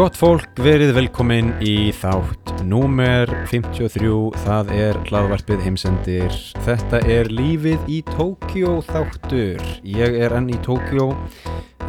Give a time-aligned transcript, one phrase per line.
[0.00, 6.38] Gott fólk, verið velkomin í þátt númer 53, það er hlaðvarpið heimsendir.
[6.64, 9.60] Þetta er lífið í Tókjó þáttur.
[9.84, 11.10] Ég er enn í Tókjó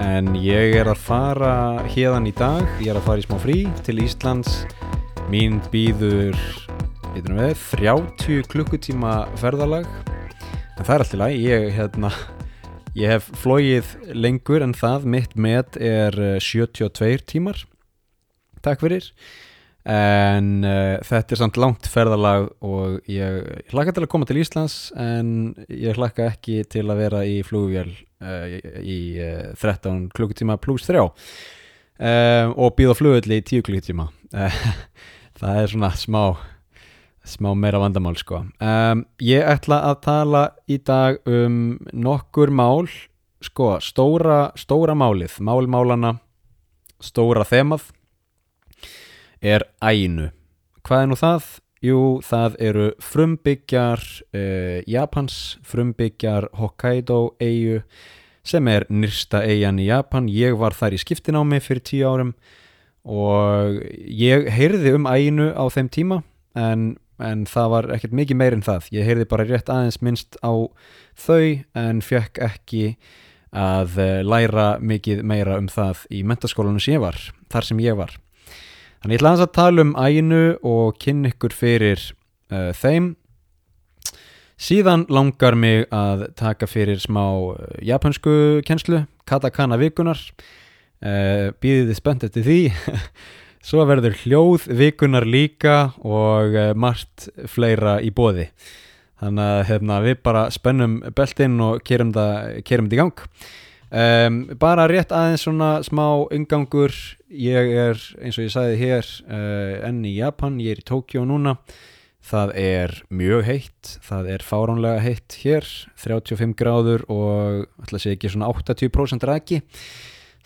[0.03, 1.53] en ég er að fara
[1.88, 3.57] hérðan í dag, ég er að fara í smá frí
[3.88, 4.59] til Íslands.
[5.31, 6.35] Mín býður,
[7.16, 9.88] veitum við, 30 klukkutíma ferðalag.
[10.75, 12.12] En það er allt í lagi, ég, hérna,
[12.91, 17.70] ég hef flóið lengur en það, mitt met er eh, 72 tímar
[18.65, 19.07] takk fyrir.
[19.89, 24.91] En uh, þetta er samt langt ferðalag og ég, hlakka til að koma til Íslands
[24.93, 30.85] en ég hlakka ekki til að vera í flugvél uh, í uh, 13 klukkutíma pluss
[30.89, 31.02] 3
[32.02, 34.07] og býða flugvelli í 10 klukkutíma.
[35.41, 36.23] Það er svona smá
[37.21, 38.41] smá meira vandamál sko.
[38.58, 42.89] Um, ég ætla að tala í dag um nokkur mál
[43.41, 46.16] sko, stóra, stóra málið málmálana,
[47.02, 47.89] stóra þemað
[49.42, 50.30] er ænu.
[50.86, 51.52] Hvað er nú það?
[51.81, 54.02] Jú, það eru frumbyggjar
[54.38, 57.81] uh, Japans, frumbyggjar Hokkaido eigu
[58.45, 60.30] sem er nyrsta eigan í Japan.
[60.30, 62.36] Ég var þar í skiptinámi fyrir tíu árum
[63.02, 66.22] og ég heyrði um ænu á þeim tíma
[66.53, 68.89] en, en það var ekkert mikið meir en það.
[68.94, 70.53] Ég heyrði bara rétt aðeins minnst á
[71.17, 72.86] þau en fekk ekki
[73.52, 77.17] að læra mikið meira um það í mentaskólanum sem ég var,
[77.52, 78.14] þar sem ég var.
[79.02, 82.02] Þannig ég ætla að tala um ænu og kynna ykkur fyrir
[82.53, 83.16] uh, þeim.
[84.61, 90.21] Síðan langar mig að taka fyrir smá uh, japansku kennslu, katakana vikunar.
[91.02, 92.59] Uh, Býðið þið spennt eftir því.
[93.71, 98.52] Svo verður hljóð vikunar líka og uh, margt fleira í bóði.
[99.21, 103.26] Þannig að hérna, við bara spennum beltinn og kerum þetta í gang.
[103.91, 106.93] Um, bara rétt aðeins svona smá umgangur
[107.27, 111.25] ég er eins og ég sagði hér uh, enn í Japan, ég er í Tókjó
[111.27, 111.57] núna.
[112.21, 113.91] Það er mjög heitt.
[114.05, 115.67] Það er fáránlega heitt hér.
[115.99, 119.63] 35 gráður og alltaf sé ekki svona 80% ræki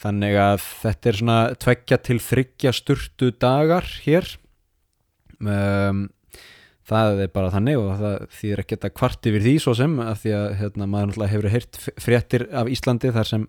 [0.01, 4.27] þannig að þetta er svona tveggja til þryggja sturtu dagar hér.
[5.39, 6.07] Um,
[6.85, 10.15] það er bara þannig og það þýðir ekki að kvart yfir því svo sem að
[10.21, 13.45] því að hérna, maður náttúrulega hefur heyrt fréttir af Íslandi þar sem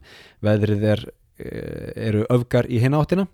[0.46, 1.02] veðrið er,
[2.08, 3.26] eru öfgar í hinn áttina.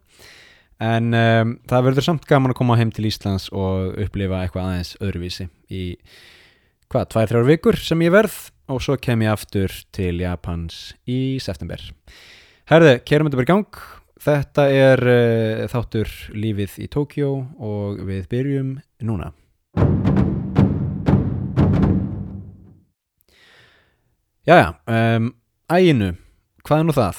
[0.83, 4.97] En um, það verður samt gaman að koma heim til Íslands og upplifa eitthvað aðeins
[4.99, 5.85] öðruvísi í
[6.91, 8.39] hvað, tvær, þrjár vikur sem ég verð
[8.73, 11.85] og svo kem ég aftur til Japans í september.
[12.71, 13.85] Herði, kerum þetta bara í gang.
[14.23, 17.31] Þetta er uh, þáttur lífið í Tókjó
[17.63, 18.75] og við byrjum
[19.07, 19.31] núna
[24.43, 25.29] Jæja, um,
[25.71, 26.17] æginu,
[26.67, 27.19] hvað er nú það?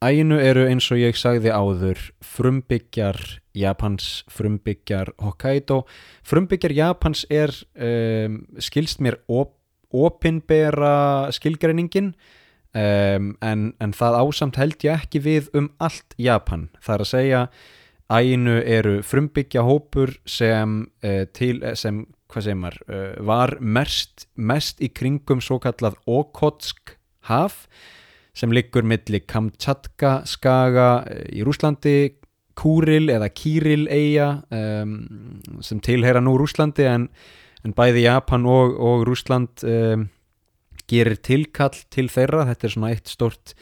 [0.00, 3.18] Æginu eru eins og ég sagði áður frumbyggjar
[3.52, 5.82] Japans, frumbyggjar Hokkaido.
[6.24, 9.52] Frumbyggjar Japans er um, skilst mér op,
[9.92, 12.14] opinbera skilgreiningin
[12.72, 16.70] um, en, en það ásamt held ég ekki við um allt Japan.
[16.80, 17.42] Það er að segja
[18.12, 24.82] æginu eru frumbyggja hópur sem, uh, til, sem hvað segir maður, uh, var mest, mest
[24.84, 26.96] í kringum svo kallað Okotsk
[27.30, 27.64] haf
[28.34, 32.16] sem liggur milli Kamchatka skaga í Rúslandi
[32.58, 34.98] Kúril eða Kíril eiga um,
[35.62, 37.08] sem tilheyra nú Rúslandi en,
[37.66, 40.08] en bæði Japan og, og Rúsland um,
[40.90, 43.54] gerir tilkall til þeirra, þetta er svona eitt stort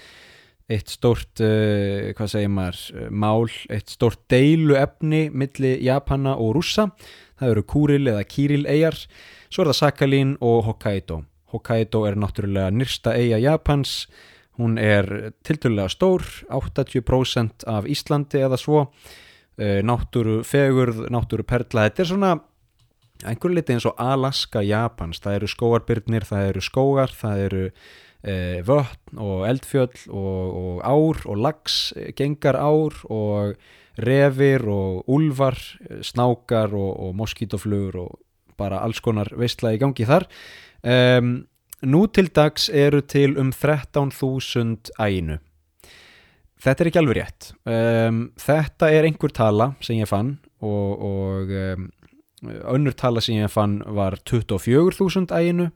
[0.70, 6.90] eitt stort, uh, hvað segir maður, mál, eitt stort deilu efni milli Japana og Rússa.
[7.40, 8.98] Það eru Kúril eða Kíril eigar
[9.52, 11.22] svo er það Sakhalín og Hokkaido.
[11.52, 14.06] Hokkaido er náttúrulega nyrsta eiga Japans.
[14.60, 18.86] Hún er tilturlega stór 80% af Íslandi eða svo.
[19.58, 22.30] Náttúru fegurð, náttúru perla þetta er svona
[23.28, 25.20] einhver liti eins og Alaska Japans.
[25.22, 27.66] Það eru skóarbyrnir, það eru skógar það eru
[28.22, 31.78] vötn og eldfjöll og, og ár og lags,
[32.14, 33.56] gengar ár og
[33.98, 35.58] refir og úlvar,
[36.00, 38.20] snákar og, og moskítoflugur og
[38.56, 40.28] bara alls konar veistla í gangi þar.
[40.82, 41.32] Um,
[41.82, 45.38] nú til dags eru til um 13.000 æinu.
[46.62, 47.50] Þetta er ekki alveg rétt.
[47.66, 51.90] Um, þetta er einhver tala sem ég fann og, og um,
[52.70, 55.72] önnur tala sem ég fann var 24.000 æinu.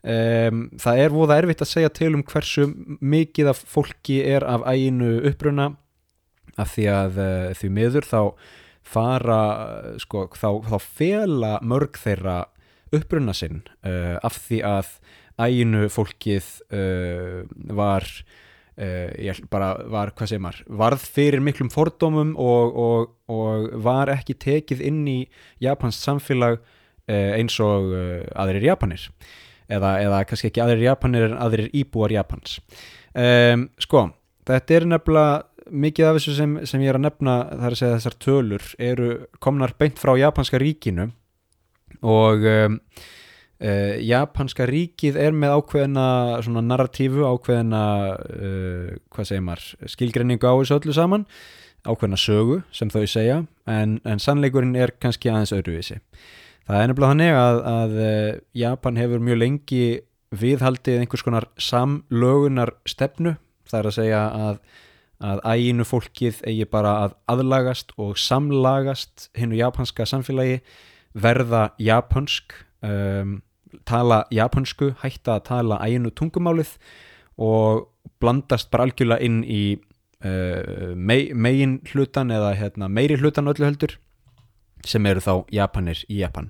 [0.00, 2.64] Um, það er voða erfitt að segja til um hversu
[3.04, 5.74] mikið af fólki er af æinu uppruna
[6.56, 8.22] af því að uh, því miður þá
[8.90, 9.42] fara
[10.00, 12.38] sko, þá, þá fela mörg þeirra
[12.96, 14.94] uppruna sinn uh, af því að
[15.40, 17.44] æginu fólkið uh,
[17.76, 18.08] var
[18.80, 24.12] uh, ég bara var, hvað segir maður varð fyrir miklum fordómum og, og, og var
[24.16, 25.20] ekki tekið inn í
[25.62, 29.10] Japans samfélag uh, eins og uh, aðrir Japanir
[29.70, 32.58] eða, eða kannski ekki aðrir Japanir en aðrir íbúar Japans.
[33.10, 34.08] Um, sko,
[34.46, 35.38] þetta er nefnilega
[35.70, 39.08] mikið af þessu sem, sem ég er að nefna þar að segja þessar tölur eru
[39.42, 41.08] komnar beint frá japanska ríkinu
[42.06, 42.78] og um,
[43.62, 46.08] uh, japanska ríkið er með ákveðina
[46.46, 47.84] svona narratífu, ákveðina
[48.18, 51.26] uh, hvað segir maður skilgrenningu á þessu öllu saman
[51.86, 53.40] ákveðina sögu sem þau segja
[53.70, 56.00] en, en sannleikurinn er kannski aðeins öðruvísi
[56.70, 59.84] það er nefnilega þannig að, að uh, Japan hefur mjög lengi
[60.40, 63.34] viðhaldið einhvers konar samlögunar stefnu
[63.66, 64.62] það er að segja að
[65.20, 70.62] að æginu fólkið eigi bara að aðlagast og samlagast hinnu japanska samfélagi
[71.12, 73.40] verða japansk um,
[73.84, 76.72] tala japansku hætta að tala æginu tungumálið
[77.40, 77.90] og
[78.20, 79.64] blandast bara algjörlega inn í
[80.24, 83.98] uh, me megin hlutan eða hérna, meiri hlutan öllu heldur
[84.88, 86.48] sem eru þá japanir í Japan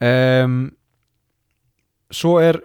[0.00, 0.56] um,
[2.14, 2.60] svo er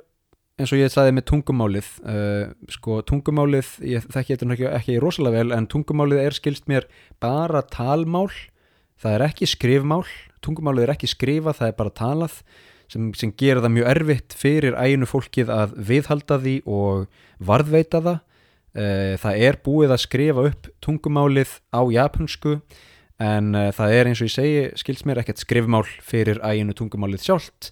[0.60, 5.44] eins og ég sagði með tungumálið uh, sko tungumálið ég þekki þetta ekki, ekki rosalega
[5.44, 6.90] vel en tungumálið er skilst mér
[7.24, 8.28] bara talmál
[9.00, 10.04] það er ekki skrifmál
[10.46, 12.40] tungumálið er ekki skrifa, það er bara talað
[12.90, 18.26] sem, sem gera það mjög erfitt fyrir æginu fólkið að viðhalda því og varðveita það.
[18.70, 22.60] Uh, það er búið að skrifa upp tungumálið á japansku
[23.20, 27.26] en uh, það er eins og ég segi skilst mér ekkert skrifmál fyrir æginu tungumálið
[27.28, 27.72] sjálft.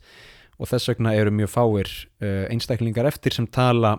[0.58, 1.92] Og þess vegna eru mjög fáir
[2.24, 3.96] uh, einstaklingar eftir sem tala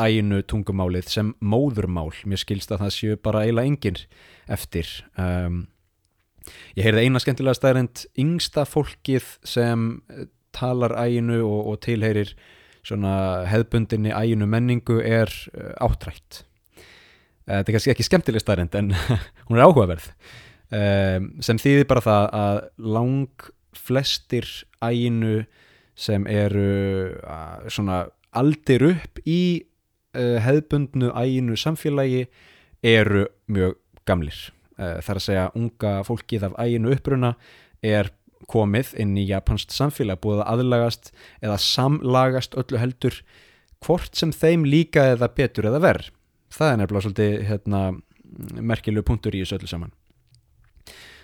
[0.00, 2.10] æginu tungumálið sem móðurmál.
[2.28, 4.02] Mér skilst að það séu bara eiginlega enginn
[4.52, 4.90] eftir.
[5.16, 5.62] Um,
[6.76, 12.36] ég heyrði eina skemmtilega stærend yngsta fólkið sem uh, talar æginu og, og tilheyrir
[12.84, 15.30] hefðbundinni æginu menningu er
[15.80, 16.42] áttrætt
[17.48, 18.92] þetta er kannski ekki skemmtileg stærend en
[19.48, 20.10] hún er áhugaverð
[20.74, 22.58] um, sem þýðir bara það að
[22.96, 24.48] lang flestir
[24.82, 25.44] æginu
[25.94, 27.14] sem eru
[27.70, 28.04] svona
[28.34, 29.62] aldir upp í
[30.18, 32.26] uh, hefðbundnu æginu samfélagi
[32.84, 34.38] eru mjög gamlir.
[34.74, 37.34] Uh, þar að segja unga fólkið af æginu uppruna
[37.84, 38.10] er
[38.50, 41.10] komið inn í japansk samfélag búið að aðlagast
[41.44, 43.20] eða samlagast öllu heldur
[43.84, 46.10] hvort sem þeim líka eða betur eða verð
[46.54, 47.82] það er nefnilega svolítið hérna,
[48.60, 49.94] merkilegu punktur í þessu öllu saman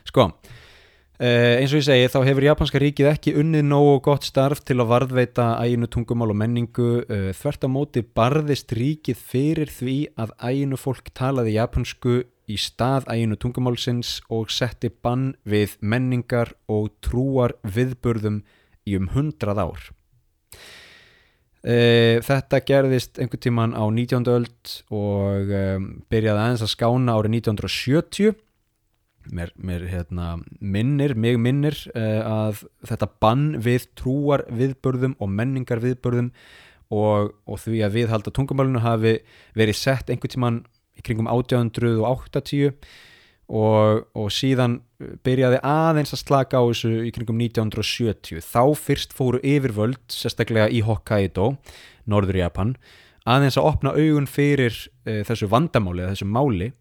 [0.08, 0.30] sko
[1.20, 4.78] Uh, eins og ég segi þá hefur japanska ríkið ekki unnið nógu gott starf til
[4.80, 10.32] að varðveita æginu tungumál og menningu uh, þvert á móti barðist ríkið fyrir því að
[10.40, 17.52] æginu fólk talaði japansku í stað æginu tungumálsins og setti bann við menningar og trúar
[17.68, 18.40] viðburðum
[18.88, 19.92] í um hundrað ár
[21.68, 24.24] uh, þetta gerðist einhver tíman á 19.
[24.24, 28.40] öld og um, byrjaði aðeins að skána árið 1970
[29.28, 35.82] mér, mér hérna, minnir, mig minnir uh, að þetta bann við trúar viðbörðum og menningar
[35.82, 36.32] viðbörðum
[36.90, 39.18] og, og því að viðhalda tungumálunu hafi
[39.58, 40.60] verið sett einhvern tíman
[40.98, 42.72] í kringum 1880
[43.50, 44.80] og, og síðan
[45.26, 50.82] byrjaði aðeins að slaka á þessu í kringum 1970 þá fyrst fóru yfirvöld sérstaklega í
[50.86, 51.54] Hokkaido,
[52.10, 52.74] norður Japan
[53.28, 56.72] aðeins að opna augun fyrir uh, þessu vandamáli, þessu máli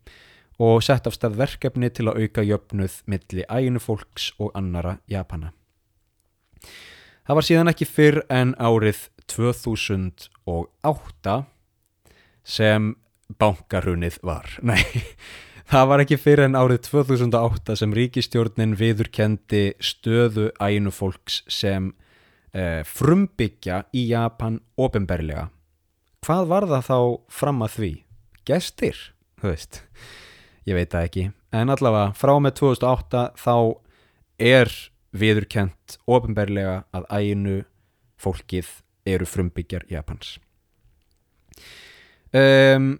[0.60, 5.54] og sett af stað verkefni til að auka jöfnuð milli æginu fólks og annara Japana.
[7.24, 11.36] Það var síðan ekki fyrr en árið 2008
[12.44, 12.96] sem
[13.40, 14.50] bankarunnið var.
[14.70, 14.84] Nei,
[15.70, 21.94] það var ekki fyrr en árið 2008 sem ríkistjórnin viðurkendi stöðu æginu fólks sem
[22.52, 25.48] eh, frumbyggja í Japan ofinberlega.
[26.26, 27.00] Hvað var það þá
[27.32, 27.94] fram að því?
[28.50, 28.98] Gestir,
[29.40, 29.74] þú veist
[30.70, 31.26] ég veit það ekki.
[31.56, 33.56] En allavega frá með 2008 þá
[34.40, 34.72] er
[35.10, 37.58] viðurkent ofinberlega að æginu
[38.22, 38.70] fólkið
[39.10, 40.38] eru frumbyggjar Japans.
[42.30, 43.00] Um,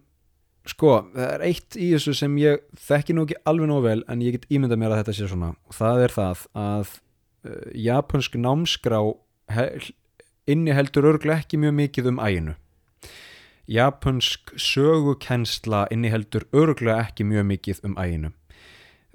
[0.66, 4.24] sko það er eitt í þessu sem ég þekki nú ekki alveg nóg vel en
[4.26, 5.52] ég get ímyndað mér að þetta sé svona.
[5.70, 9.04] Og það er það að uh, japansk námskrá
[10.50, 12.58] inni heldur örglega ekki mjög mikið um æginu
[13.70, 18.32] japansk sögukensla inniheldur öruglega ekki mjög mikið um æginu.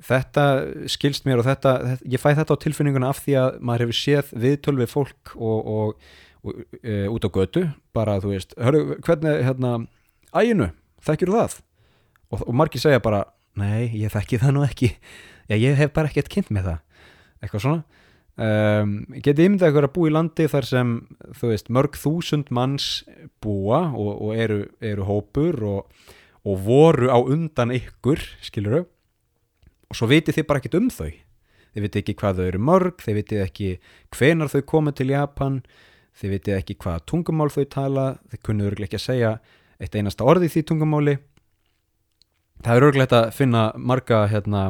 [0.04, 0.44] Þetta
[0.90, 4.32] skilst mér og þetta, ég fæ þetta á tilfinninguna af því að maður hefur séð
[4.44, 6.08] viðtöl við fólk og, og,
[6.44, 7.62] og e, út á götu,
[7.94, 9.76] bara þú veist, hörru, hvernig, hérna,
[10.34, 10.70] æginu,
[11.06, 11.58] þekkir það?
[12.30, 13.22] Og, og margir segja bara,
[13.58, 14.90] nei, ég þekki það nú ekki,
[15.46, 17.06] já, ég hef bara ekkert kynnt með það,
[17.40, 18.03] eitthvað svona.
[18.36, 20.94] Um, getið ímyndað ykkur að búa í landi þar sem
[21.38, 22.88] þú veist mörg þúsund manns
[23.44, 26.08] búa og, og eru, eru hópur og,
[26.44, 28.84] og voru á undan ykkur skilur þau
[29.94, 31.10] og svo vitið þið bara ekkit um þau.
[31.74, 33.68] Þið vitið ekki hvað þau eru mörg þið vitið ekki
[34.14, 35.60] hvenar þau komið til Japan
[36.14, 39.32] þið vitið ekki hvað tungumál þau tala þið kunnuðu örglega ekki að segja
[39.82, 41.16] eitt einasta orði því tungumáli.
[42.64, 44.62] Það er örglega að finna marga hérna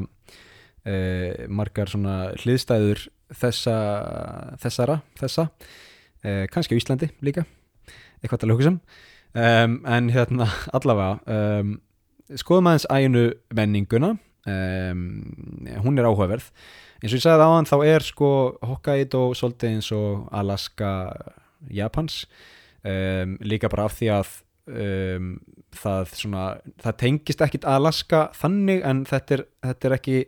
[0.89, 3.05] eh, margar hliðstæður
[3.39, 3.77] þessa
[4.63, 5.49] þessara, þessa.
[6.25, 7.45] Eh, kannski á Íslandi líka.
[8.23, 8.81] Eitthvað til að hugsa um.
[9.35, 11.19] En hérna allavega
[11.61, 11.75] um,
[12.39, 14.15] skoðum aðeins æginu menninguna.
[14.45, 15.05] Um,
[15.85, 16.47] hún er áhugaverð.
[17.01, 18.31] Eins og ég sagði áðan þá er sko
[18.65, 20.93] Hokkaido svolítið eins og Alaska
[21.73, 22.25] Japans.
[22.85, 24.33] Líka bara af því að
[24.69, 25.29] um,
[25.75, 26.45] það, svona,
[26.83, 30.19] það tengist ekkit Alaska þannig en þetta er, þetta er ekki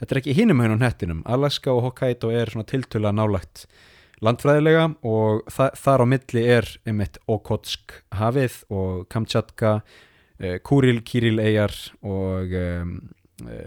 [0.00, 3.66] þetta er ekki hinum hennan hettinum Alaska og Hokkaido er svona tiltöla nálagt
[4.24, 11.40] landfræðilega og þa þar á milli er einmitt Okotsk hafið og Kamchatka uh, Kuril, Kiril
[11.42, 12.98] eigjar og um,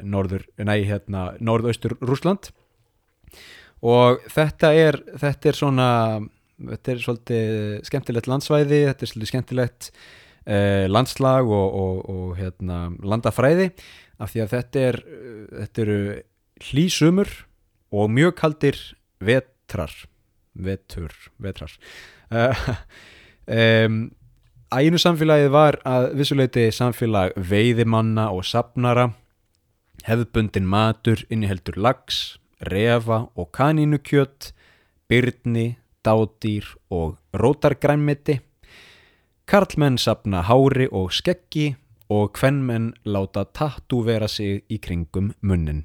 [0.05, 2.51] norður, nei hérna norðaustur Rúsland
[3.83, 5.89] og þetta er þetta er svona
[6.63, 7.55] þetta er svolítið
[7.89, 13.71] skemmtilegt landsvæði þetta er svolítið skemmtilegt uh, landslag og, og, og hérna, landafræði
[14.23, 14.99] af því að þetta er
[15.59, 15.99] þetta eru
[16.63, 17.31] hlýsumur
[17.93, 18.79] og mjög kaldir
[19.23, 19.93] vetrar.
[20.53, 21.77] Vetur, vetrar.
[22.33, 22.55] Uh,
[23.85, 23.97] um,
[24.73, 29.11] Æinu samfélagið var að vissuleiti samfélag veiðimanna og sapnara
[30.07, 32.39] hefðbundin matur inniheldur lags,
[32.71, 34.49] refa og kanínukjött
[35.11, 38.39] byrni, dádýr og rótargrænmeti.
[39.45, 41.75] Karlmenn sapna hári og skeggi
[42.13, 45.83] og hvennmenn láta tattu vera sig í kringum munnin.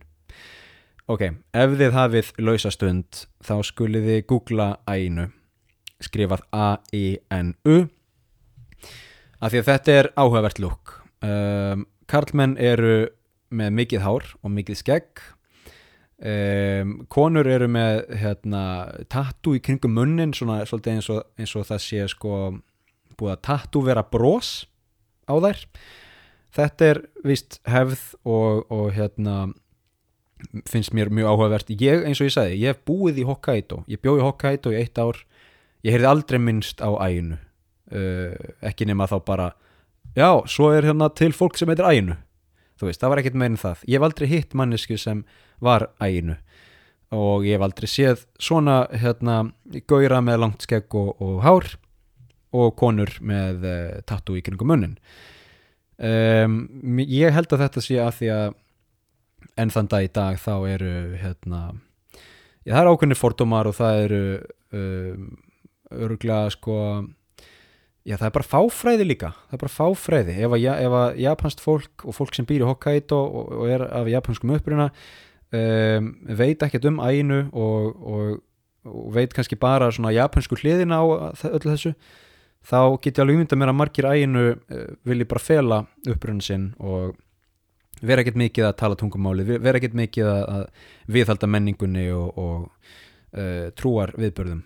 [1.08, 1.24] Ok,
[1.56, 5.30] ef þið hafið lausastund þá skulið þið googla æinu
[6.04, 7.78] skrifað A-I-N-U
[9.38, 13.08] af því að þetta er áhugavert lúk um, Karlmenn eru
[13.54, 15.24] með mikið hár og mikið skegg.
[16.18, 18.62] Um, konur eru með hérna,
[19.12, 22.32] tattu í kringum munnin svona eins og, eins og það sé sko
[23.18, 24.66] búið að tattu vera brós
[25.30, 25.62] á þær
[26.56, 29.48] þetta er vist hefð og, og hérna
[30.70, 31.72] finnst mér mjög áhugavert.
[31.74, 33.82] Ég eins og ég sagði, ég hef búið í Hokkaido.
[33.90, 35.18] Ég bjóð í Hokkaido í eitt ár.
[35.82, 37.38] Ég heyrði aldrei minnst á æginu
[37.94, 39.52] uh, ekki nema þá bara
[40.16, 42.16] já, svo er hérna til fólk sem heitir æginu
[42.78, 43.80] þú veist, það var ekkit meirinn það.
[43.86, 45.24] Ég hef aldrei hitt mannesku sem
[45.64, 46.38] var æginu
[47.14, 49.40] og ég hef aldrei séð svona hérna
[49.88, 51.72] gauðra með langt skegg og, og hár
[52.58, 54.98] og konur með uh, tattu í kringum munnin
[55.98, 56.56] um,
[57.02, 58.48] ég held að þetta sé að því að
[59.58, 61.60] en þann dag í dag þá eru hérna,
[62.62, 64.24] já, það eru ákveðni fordómar og það eru
[64.78, 65.30] um,
[65.98, 66.76] öruglega sko
[68.08, 70.36] já það er bara fáfræði líka það er bara fáfræði.
[70.44, 73.84] Ef að, ef að japansk fólk og fólk sem býr í Hokkaido og, og er
[73.88, 74.88] af japanskum uppruna
[75.52, 78.38] um, veit ekkert um æinu og, og,
[78.88, 81.04] og veit kannski bara svona japansku hliðina á
[81.50, 81.94] öllu þessu
[82.68, 86.70] þá get ég alveg mynda mér að margir æinu uh, vilji bara fela uppruna sinn
[86.78, 87.16] og
[88.04, 90.64] vera ekkert mikið að tala tungumáli vera ekkert mikið að
[91.10, 92.58] viðhalda menningunni og, og
[93.38, 94.64] uh, trúar viðbörðum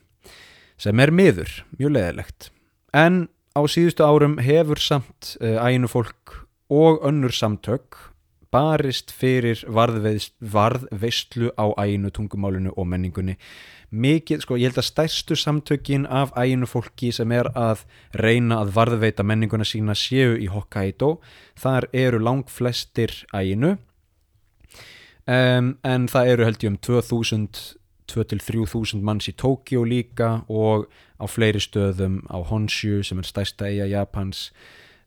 [0.82, 2.50] sem er miður, mjög leðilegt
[2.96, 6.42] en á síðustu árum hefur samt uh, æinu fólk
[6.72, 8.10] og önnur samtök
[8.52, 13.38] barist fyrir varðveistlu á æinu tungumálinu og menningunni
[13.92, 17.84] mikið, sko ég held að stærstu samtökin af æginu fólki sem er að
[18.16, 21.18] reyna að varðveita menninguna sína séu í Hokkaido.
[21.60, 23.76] Þar eru lang flestir æginu.
[25.22, 27.78] Um, en það eru held ég um 2000
[28.12, 33.86] 2-3.000 manns í Tókjó líka og á fleiri stöðum á Honshu sem er stærsta eiga
[33.88, 34.50] Japans.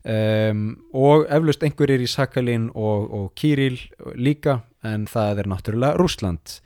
[0.06, 3.80] Um, og eflaust einhverjir í Sakhalin og, og Kiril
[4.14, 6.60] líka en það er náttúrulega Rúsland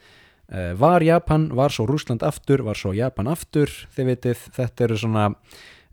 [0.51, 5.27] var Japan, var svo Rúsland aftur, var svo Japan aftur, þið veitir, þetta eru svona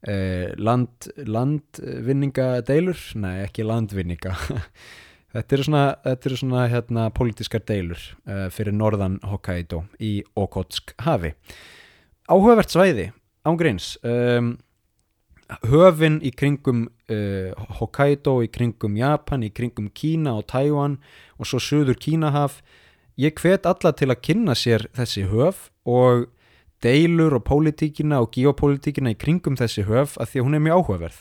[0.01, 4.35] eh, land, landvinningadeilur, nei ekki landvinninga,
[5.35, 10.95] þetta eru svona, þetta eru svona hérna pólitískar deilur eh, fyrir norðan Hokkaido í Okotsk
[11.05, 11.35] hafi.
[12.27, 13.11] Áhugavert svæði,
[13.47, 14.57] ángreins, um,
[15.63, 20.97] höfin í kringum uh, Hokkaido, í kringum Japan, í kringum Kína og Tæwan
[21.39, 22.59] og svo söður Kínahaf,
[23.17, 26.27] ég hvet alla til að kynna sér þessi höf og
[26.85, 30.81] deilur og pólitíkina og geopólitíkina í kringum þessi höf að því að hún er mjög
[30.81, 31.19] áhugaverð.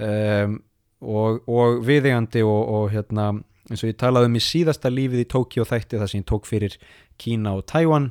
[0.00, 0.54] Um,
[1.00, 3.32] og, og viðegandi og, og hérna
[3.70, 6.48] eins og ég talaði um í síðasta lífið í Tókíu þætti það sem ég tók
[6.48, 6.76] fyrir
[7.20, 8.10] Kína og Tæwan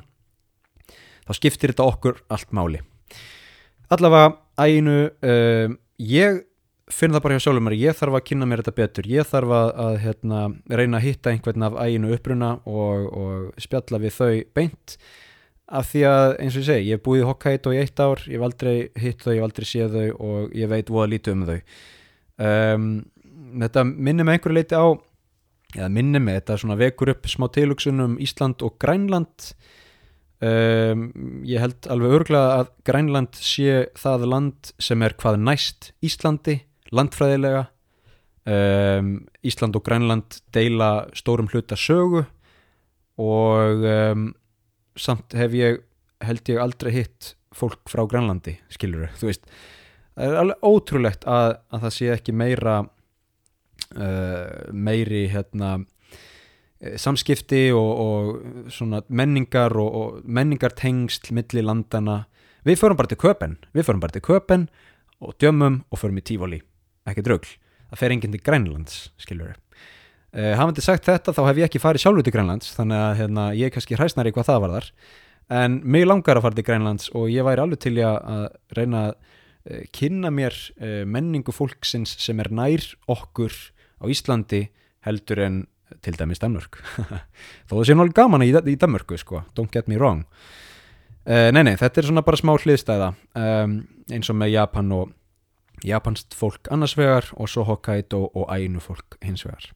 [1.26, 2.80] þá skiptir þetta okkur allt máli.
[3.90, 6.44] Allavega æginu um, ég
[6.94, 9.08] finn það bara hjá sjálfum mér ég þarf að kynna mér þetta betur.
[9.10, 14.00] Ég þarf að, að hérna, reyna að hitta einhvern af æginu uppruna og, og spjalla
[14.02, 14.96] við þau beint.
[15.70, 18.22] Af því að eins og ég segi, ég hef búið í Hokkaido í eitt ár,
[18.26, 21.36] ég hef aldrei hitt þau ég hef aldrei séð þau og ég veit voða lítið
[21.36, 21.60] um þau.
[22.40, 22.88] Um,
[23.62, 24.86] þetta minnir mig einhverju leiti á
[25.76, 29.52] eða minnir mig, þetta svona vekur upp smá tilugsun um Ísland og Grænland.
[30.40, 31.06] Um,
[31.46, 36.56] ég held alveg örglega að Grænland sé það land sem er hvað næst Íslandi
[36.96, 37.66] landfræðilega.
[38.50, 39.10] Um,
[39.44, 42.22] Ísland og Grænland deila stórum hluta sögu
[43.20, 44.30] og um,
[44.96, 45.82] samt hef ég
[46.24, 49.44] held ég aldrei hitt fólk frá Grænlandi skilur þau, þú veist.
[50.16, 55.76] Það er alveg ótrúlegt að, að það sé ekki meira uh, meiri hérna
[56.96, 62.22] samskipti og, og menningar og, og menningartengsl milli landana
[62.64, 64.68] við förum bara til Köpen við förum bara til Köpen
[65.20, 66.62] og djömmum og förum í tífóli
[67.08, 67.56] ekki draugl,
[67.90, 69.70] það fer enginn til Grænlands skilur þau
[70.30, 73.44] Uh, hafandi sagt þetta þá hef ég ekki farið sjálfur til Grænlands þannig að hérna,
[73.58, 74.86] ég er kannski hræsnar í hvað það var þar
[75.58, 78.44] en mig langar að fara til Grænlands og ég væri alveg til að
[78.78, 83.58] reyna að uh, kynna mér uh, menningu fólksins sem er nær okkur
[83.98, 84.68] á Íslandi
[85.02, 85.60] heldur en
[85.98, 86.78] til dæmis Danmörk.
[87.66, 90.22] Þó það sé náttúrulega gaman í, í Danmörku sko, don't get me wrong.
[91.26, 93.74] Nei nei, þetta er svona bara smá hliðstæða um,
[94.14, 95.10] eins og með Japan og
[95.86, 99.70] japanst fólk annars vegar og svo Hokkaido og Ainu fólk hins vegar.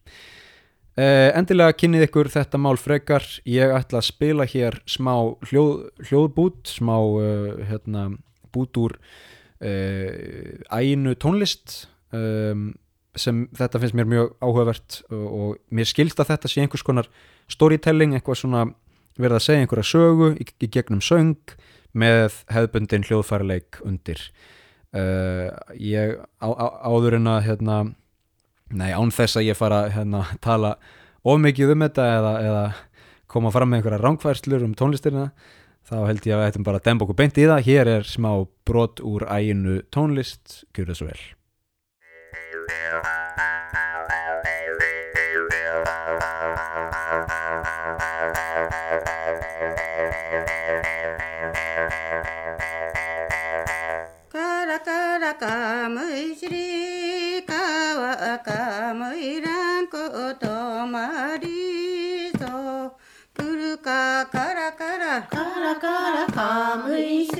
[0.94, 3.24] Uh, endilega kynnið ykkur þetta mál frekar.
[3.50, 5.16] Ég ætla að spila hér smá
[5.48, 8.12] hljóð, hljóðbút smá uh, hérna,
[8.54, 12.70] bút úr uh, æinu tónlist um,
[13.18, 17.10] sem þetta finnst mér mjög áhugavert og, mér skilst að þetta sé einhvers konar
[17.50, 18.64] storytelling, eitthvað svona
[19.18, 21.54] verða að segja einhverja sögu í, í gegnum söng
[21.94, 24.22] með hefðbundin hljóðfærleik undir
[24.94, 27.78] ég á, á, áður en að hérna
[28.74, 30.70] Nei, án þess að ég fara að hérna, tala
[31.22, 32.62] of mikið um þetta eða, eða
[33.30, 35.28] koma fram með einhverja ránkværslur um tónlistina
[35.84, 37.64] þá held ég að við ættum bara að demba okkur beint í það.
[37.68, 38.30] Hér er smá
[38.66, 41.24] brot úr æginu tónlist, gjur það svo vel.
[42.64, 43.44] Kara kara
[54.34, 59.96] カラカラカムイシリカワカムイランコ
[60.34, 60.48] と
[60.88, 62.96] マリソ。
[63.32, 65.22] プルカカラカラ。
[65.22, 67.36] カラカラカムイシ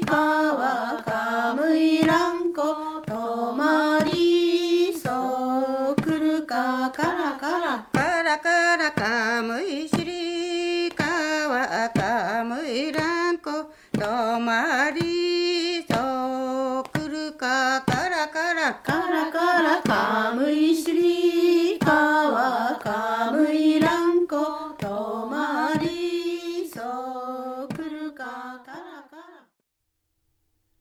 [0.04, 2.89] カワカムイランコ。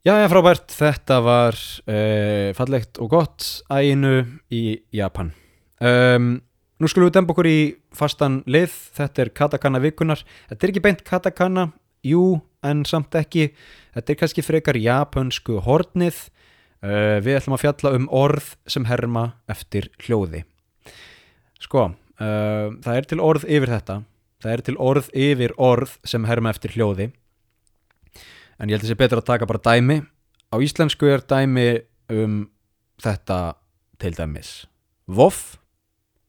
[0.08, 1.58] Jæja, frábært, þetta var
[1.92, 5.34] uh, fallegt og gott æginu í Japan.
[5.84, 6.38] Um,
[6.80, 7.58] nú skulum við demba okkur í
[7.92, 10.24] fastan lið, þetta er katakana vikunar.
[10.48, 11.68] Þetta er ekki beint katakana,
[12.08, 13.50] jú, en samt ekki.
[13.98, 16.30] Þetta er kannski frekar japansku hornið.
[16.80, 20.46] Uh, við ætlum að fjalla um orð sem herma eftir hljóði.
[21.60, 21.90] Sko,
[22.24, 24.06] uh, það er til orð yfir þetta.
[24.40, 27.12] Það er til orð yfir orð sem herma eftir hljóði
[28.60, 30.02] en ég held að sé betur að taka bara dæmi.
[30.52, 31.70] Á íslensku er dæmi
[32.12, 32.44] um
[33.00, 33.56] þetta
[34.00, 34.66] til dæmis.
[35.08, 35.58] Voff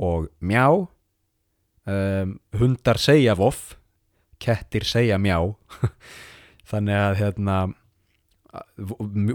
[0.01, 0.87] og mjá
[1.91, 3.75] um, hundar segja voff
[4.41, 5.37] kettir segja mjá
[6.71, 7.57] þannig að hérna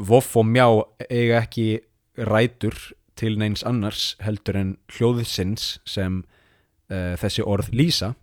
[0.09, 0.67] voff og mjá
[1.07, 1.67] eiga ekki
[2.17, 2.75] rætur
[3.15, 6.23] til neins annars heldur en hljóðsins sem
[6.91, 8.15] uh, þessi orð lýsa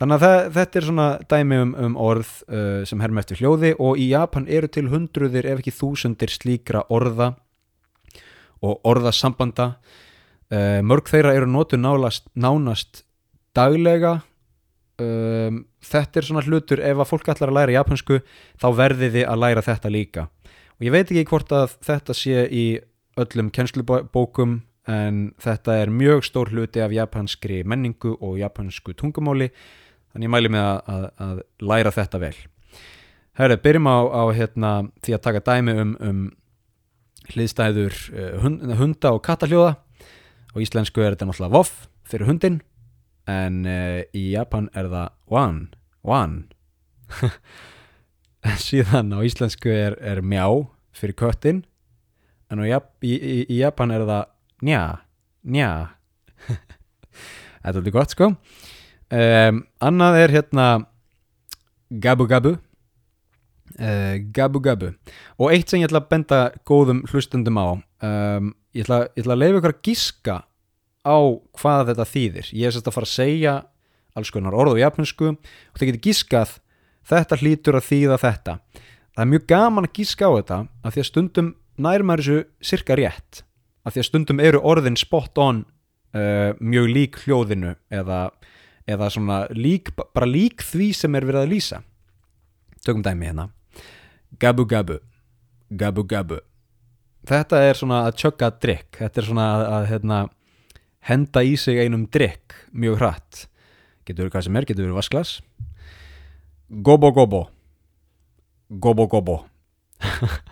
[0.00, 3.74] Þannig að það, þetta er svona dæmi um, um orð uh, sem herma eftir hljóði
[3.76, 7.34] og í Japan eru til hundruðir ef ekki þúsundir slíkra orða
[8.64, 9.74] og orðasambanda.
[10.48, 13.04] Uh, mörg þeirra eru notu nálast, nánast
[13.56, 14.20] daglega.
[15.00, 18.22] Um, þetta er svona hlutur ef að fólk ætlar að læra japansku
[18.60, 20.26] þá verði þið að læra þetta líka.
[20.80, 22.64] Og ég veit ekki hvort að þetta sé í
[23.20, 29.50] öllum kennslubókum en þetta er mjög stór hluti af japanskri menningu og japansku tungumáli.
[30.10, 32.34] Þannig ég mæli með að, að, að læra þetta vel.
[33.38, 34.70] Herri, byrjum á, á hérna,
[35.04, 36.24] því að taka dæmi um, um
[37.30, 39.76] hliðstæður uh, hund, hunda og kattahljóða.
[40.54, 42.58] Og íslensku er þetta náttúrulega voff fyrir hundin
[43.30, 45.68] en uh, í Japan er það one,
[46.02, 47.30] one
[48.64, 50.46] síðan á íslensku er, er mjá
[50.96, 51.64] fyrir köttin
[52.50, 54.24] en á, í, í, í Japan er það
[54.64, 55.00] njá,
[55.44, 55.70] njá.
[57.60, 58.32] Þetta er alveg gott sko.
[59.10, 60.66] Um, annað er hérna
[61.90, 62.54] gabu gabu.
[63.80, 64.92] Uh, gabu gabu.
[65.38, 67.68] Og eitt sem ég ætla að benda góðum hlustundum á.
[68.04, 70.38] Um, ég, ætla, ég ætla að leifa ykkur að giska
[71.04, 71.18] á
[71.58, 72.54] hvað þetta þýðir.
[72.54, 73.54] Ég er sérst að fara að segja
[74.18, 76.56] alls konar orð á japansku og það getur giskað
[77.10, 78.56] þetta hlýtur að þýða þetta.
[79.10, 82.68] Það er mjög gaman að gíska á þetta af því að stundum nær maður þessu
[82.70, 83.44] sirka rétt
[83.84, 88.20] af því að stundum eru orðin spot on uh, mjög lík hljóðinu eða,
[88.88, 91.80] eða svona lík, bara lík því sem er verið að lýsa.
[92.84, 93.50] Tökum dæmi hérna.
[94.40, 95.00] Gabu gabu.
[95.70, 96.40] Gabu gabu.
[97.28, 100.18] Þetta er svona að tjögga drikk þetta er svona að, að hérna,
[101.10, 103.44] henda í sig einum drikk mjög hratt.
[104.08, 105.34] Getur verið hvað sem er, getur verið vasklas
[106.70, 107.44] Gobo gobo.
[108.70, 109.40] Gobo gobo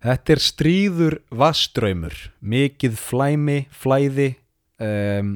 [0.00, 4.30] Þetta er stríður vaströymur mikið flæmi, flæði
[4.80, 5.34] um,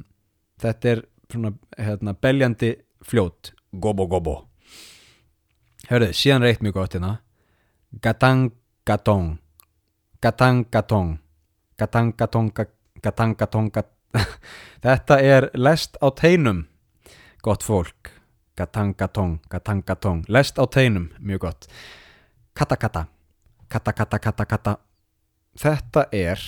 [0.62, 2.70] þetta er svona hérna, beljandi
[3.04, 3.52] fljót.
[3.74, 4.36] Gobo gobo.
[5.90, 7.18] Hörðu, síðan er eitt mjög gott hérna.
[8.00, 8.54] Gatang
[8.88, 9.34] gatong.
[10.24, 11.18] Gatang gatong.
[11.76, 12.52] Gatang gatong
[13.04, 13.90] Gatang gatong gat...
[14.84, 16.64] Þetta er lest á teinum
[17.44, 18.14] gott fólk.
[18.56, 21.68] Gatangatong, gatangatong Lest á teinum, mjög gott
[23.74, 24.76] Katakata Katakata, katakata
[25.54, 26.40] Þetta er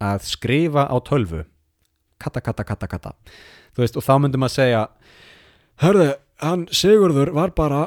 [0.00, 1.42] að skrifa á tölvu.
[2.20, 3.12] Katakata, katakata
[3.76, 4.86] Þú veist, og þá myndum að segja
[5.84, 6.08] Hörðu,
[6.40, 7.82] hann Sigurður var bara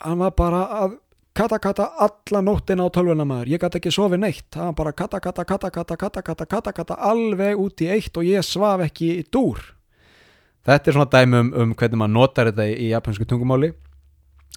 [0.00, 0.96] hann var bara að
[1.38, 3.52] katakata alla nóttina á tölvuna maður.
[3.54, 4.48] Ég gæti ekki sofið neitt.
[4.54, 9.26] Hann bara katakata, katakata, katakata, katakata alveg út í eitt og ég svaf ekki í
[9.30, 9.60] dúr.
[10.66, 13.72] Þetta er svona dæmi um, um hvernig maður notar þetta í japansku tungumáli.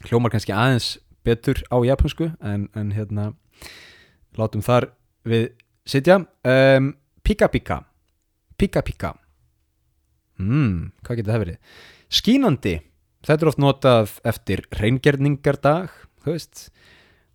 [0.08, 3.32] Hljómar kannski aðeins betur á japansku en, en hérna
[4.39, 4.89] látum þar
[5.28, 5.50] við
[5.88, 6.21] sitja.
[6.43, 7.82] Um, Pika pika.
[8.58, 9.12] Pika pika.
[10.41, 11.58] Mm, Hvað getur það verið?
[12.12, 12.76] Skínandi.
[13.21, 15.91] Þetta er oft notað eftir reyngerningardag
[16.24, 16.63] þú veist.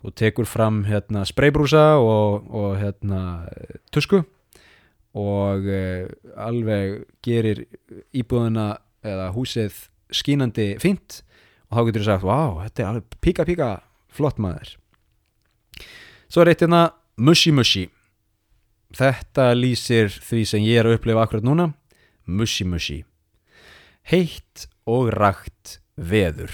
[0.03, 3.21] Þú tekur fram hérna spraybrúsa og, og hérna
[3.95, 4.21] tusku
[5.17, 7.63] og uh, alveg gerir
[8.15, 8.75] íbúðina
[9.07, 9.79] eða húsið
[10.13, 11.23] skínandi fínt
[11.71, 13.71] og þá getur þú sagt, wow, þetta er alveg píka píka
[14.13, 14.75] flott maður
[16.29, 17.87] svo er eitt hérna mushi mushi
[18.97, 21.71] þetta lýsir því sem ég er að upplifa akkurat núna.
[22.27, 23.03] Mushi mushi
[24.07, 26.53] heitt og rakt veður.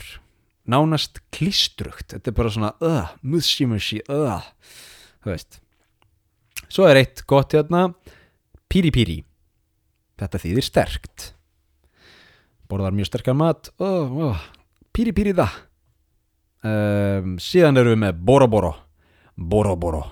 [0.68, 4.44] Nánast klistrugt þetta er bara svona, uh, mushi mushi uh,
[5.24, 5.58] þú veist.
[6.72, 7.90] Svo er eitt gott hérna
[8.72, 9.18] Píri píri.
[10.16, 11.24] Þetta þýðir sterkt.
[12.70, 13.68] Borðar mjög sterkar mat.
[13.76, 14.46] Oh, oh.
[14.96, 15.58] Píri píri það.
[16.64, 18.70] Um, Síðan erum við með Boro boro
[19.48, 20.02] Boro boro.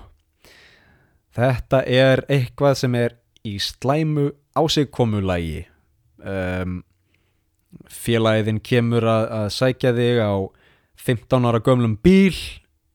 [1.31, 3.15] Þetta er eitthvað sem er
[3.47, 5.65] í slæmu ásigkomulagi.
[6.19, 6.81] Um,
[7.87, 10.33] Félagiðin kemur að, að sækja þig á
[10.99, 12.35] 15 ára gömlum bíl.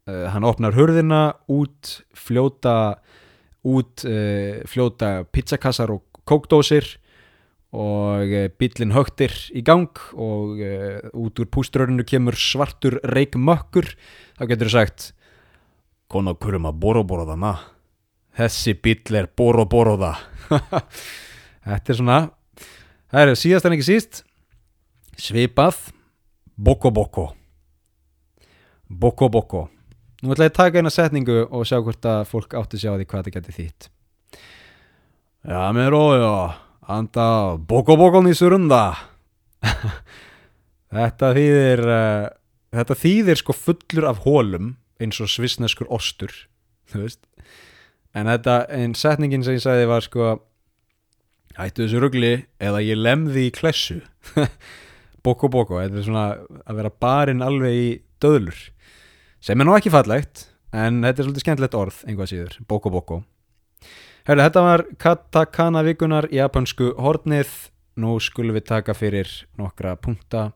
[0.07, 2.99] Uh, Hann opnar hurðina út fljóta
[3.67, 6.87] út uh, fljóta pizzakassar og kókdósir
[7.75, 13.91] og uh, bílinn högtir í gang og uh, út úr púströrinu kemur svartur reikmökkur
[14.39, 15.11] þá getur þú sagt
[16.09, 17.55] kona kuruma boroboroða ma
[18.37, 20.15] þessi bíl er boroboroða
[21.67, 22.21] þetta er svona
[23.11, 24.23] það er síðast en ekki síst
[25.17, 25.79] svipað
[26.57, 27.27] boko boko.
[28.89, 29.67] Boko boko.
[30.23, 33.07] Nú ætla ég að taka eina setningu og sjá hvort að fólk átti sjá því
[33.09, 33.89] hvað það geti þýtt.
[35.47, 36.33] Já, mér ójó,
[36.89, 37.27] anda
[37.69, 38.97] boko boko nýsurunda.
[40.97, 42.27] þetta þýðir, uh,
[42.75, 46.33] þetta þýðir sko fullur af hólum eins og svisneskur ostur.
[48.17, 50.33] En þetta, einn setningin sem ég sagði var sko,
[51.59, 54.01] hættu þessu rugli eða ég lemði í klessu.
[55.27, 56.27] boko boko, þetta er svona
[56.67, 57.87] að vera barinn alveg í
[58.23, 58.59] döðlur
[59.43, 63.23] sem er nú ekki fallegt en þetta er svolítið skemmtilegt orð einhvað síður, boko boko
[64.27, 67.53] Hörru, þetta var katakana vikunar japansku hornið
[68.03, 70.49] nú skulum við taka fyrir nokkra punkta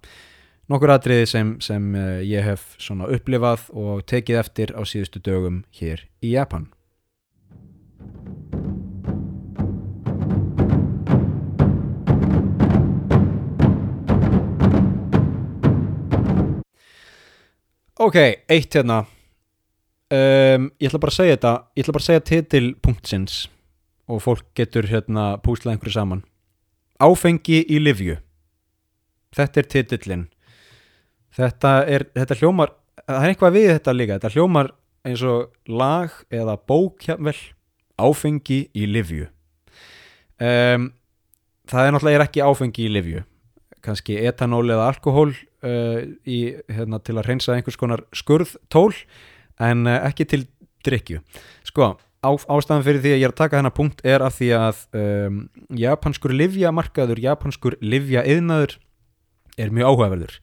[0.71, 6.07] nokkur atriði sem, sem eh, ég hef upplifað og tekið eftir á síðustu dögum hér
[6.23, 6.71] í Japan.
[18.01, 18.17] Ok,
[18.49, 19.03] eitt hérna.
[20.11, 23.35] Um, Ég ætla bara að segja þetta Ég ætla bara að segja titil punktsins
[24.11, 26.23] og fólk getur hérna púslað einhverju saman.
[26.99, 28.17] Áfengi í livju
[29.37, 30.25] Þetta er titillin
[31.37, 32.75] þetta er, þetta hljómar
[33.07, 34.71] það er eitthvað við þetta líka, þetta hljómar
[35.07, 37.16] eins og lag eða bók hjá
[38.01, 39.27] áfengi í livju
[40.40, 40.90] um,
[41.71, 43.25] það er náttúrulega ekki áfengi í livju
[43.85, 48.93] kannski etanól eða alkohól uh, í, hérna, til að reynsa einhvers konar skurðtól
[49.61, 50.45] en uh, ekki til
[50.85, 51.21] drikju
[51.69, 54.51] sko, á, ástæðan fyrir því að ég er að taka þennan punkt er að því
[54.59, 55.40] að um,
[55.81, 58.77] japanskur livjamarkaður japanskur livjaiðnaður
[59.61, 60.40] er mjög áhugaverður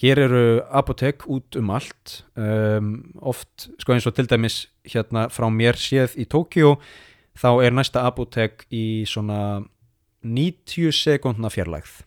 [0.00, 5.48] hér eru apotek út um allt um, oft, sko eins og til dæmis hérna frá
[5.52, 6.76] mér séð í Tókjó
[7.38, 9.62] þá er næsta apotek í svona
[10.22, 12.02] 90 sekundna fjarlægð.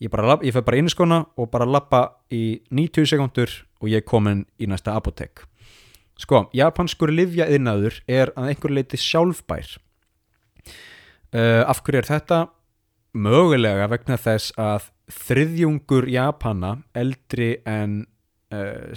[0.00, 2.02] Ég, ég fer bara í skona og bara lappa
[2.32, 5.44] í 90 sekundur og ég er komin í næsta apotek.
[6.20, 9.76] Sko, japanskur livja yðnaður er að einhver leiti sjálfbær.
[11.30, 12.40] Uh, af hverju er þetta?
[13.16, 18.00] mögulega vegna þess að þriðjungur Japana eldri en
[18.54, 18.94] uh,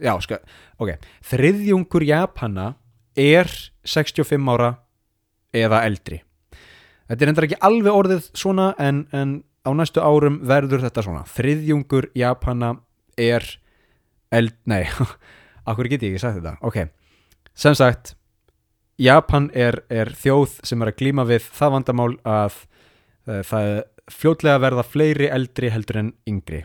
[0.00, 0.40] já, sko,
[0.82, 0.96] ok
[1.30, 2.72] þriðjungur Japana
[3.16, 3.50] er
[3.86, 4.74] 65 ára
[5.56, 6.18] eða eldri.
[7.06, 11.22] Þetta er endur ekki alveg orðið svona en, en á næstu árum verður þetta svona.
[11.30, 12.74] Þriðjungur Japana
[13.16, 13.46] er
[14.34, 14.84] eld, nei
[15.68, 16.86] akkur get ég ekki sagt þetta, ok
[17.56, 18.14] sem sagt
[19.00, 22.54] Japan er, er þjóð sem er að glíma við það vandamál að
[23.28, 23.70] uh, það
[24.12, 26.64] fljótlega verða fleiri eldri heldur en yngri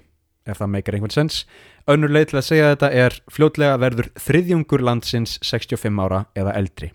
[0.49, 1.43] ef það meikar einhvern sens.
[1.89, 6.91] Önnur leið til að segja þetta er fljótlega verður þriðjungur landsins 65 ára eða eldri.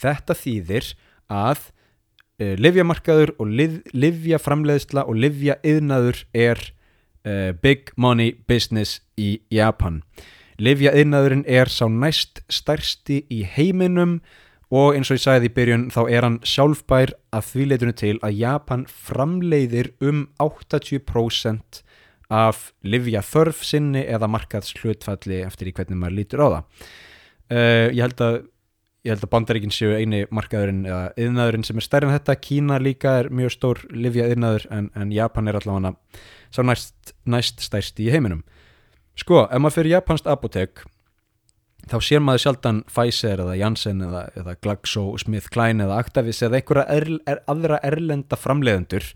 [0.00, 0.90] Þetta þýðir
[1.32, 1.62] að
[2.40, 10.02] uh, livjamarkaður og liv, livjaframleiðsla og livjaiðnaður er uh, big money business í Japan.
[10.60, 14.20] Livjaiðnaðurinn er sá næst stærsti í heiminum.
[14.20, 14.49] og
[14.94, 18.36] eins og ég sagði í byrjun þá er hann sjálfbær að því leitunum til að
[18.38, 21.80] Japan framleiðir um 80%
[22.30, 26.88] af livja þörf sinni eða markaðs hlutfalli eftir í hvernig maður lítur á það.
[27.50, 28.40] Uh, ég held að
[29.10, 32.36] að bandaríkin séu eini markaðurinn eða yðnaðurinn sem er stærri en þetta.
[32.36, 35.94] Kína líka er mjög stór livja yðnaður en, en Japan er allavega
[36.68, 38.44] næst, næst stærsti í heiminum.
[39.16, 40.84] Sko, ef maður fyrir japanst apotek
[41.88, 47.08] þá sér maður sjaldan Pfizer eða Janssen eða, eða GlaxoSmithKline eða Actavis eða einhverja er,
[47.30, 49.06] er, aðra erlenda framleiðendur.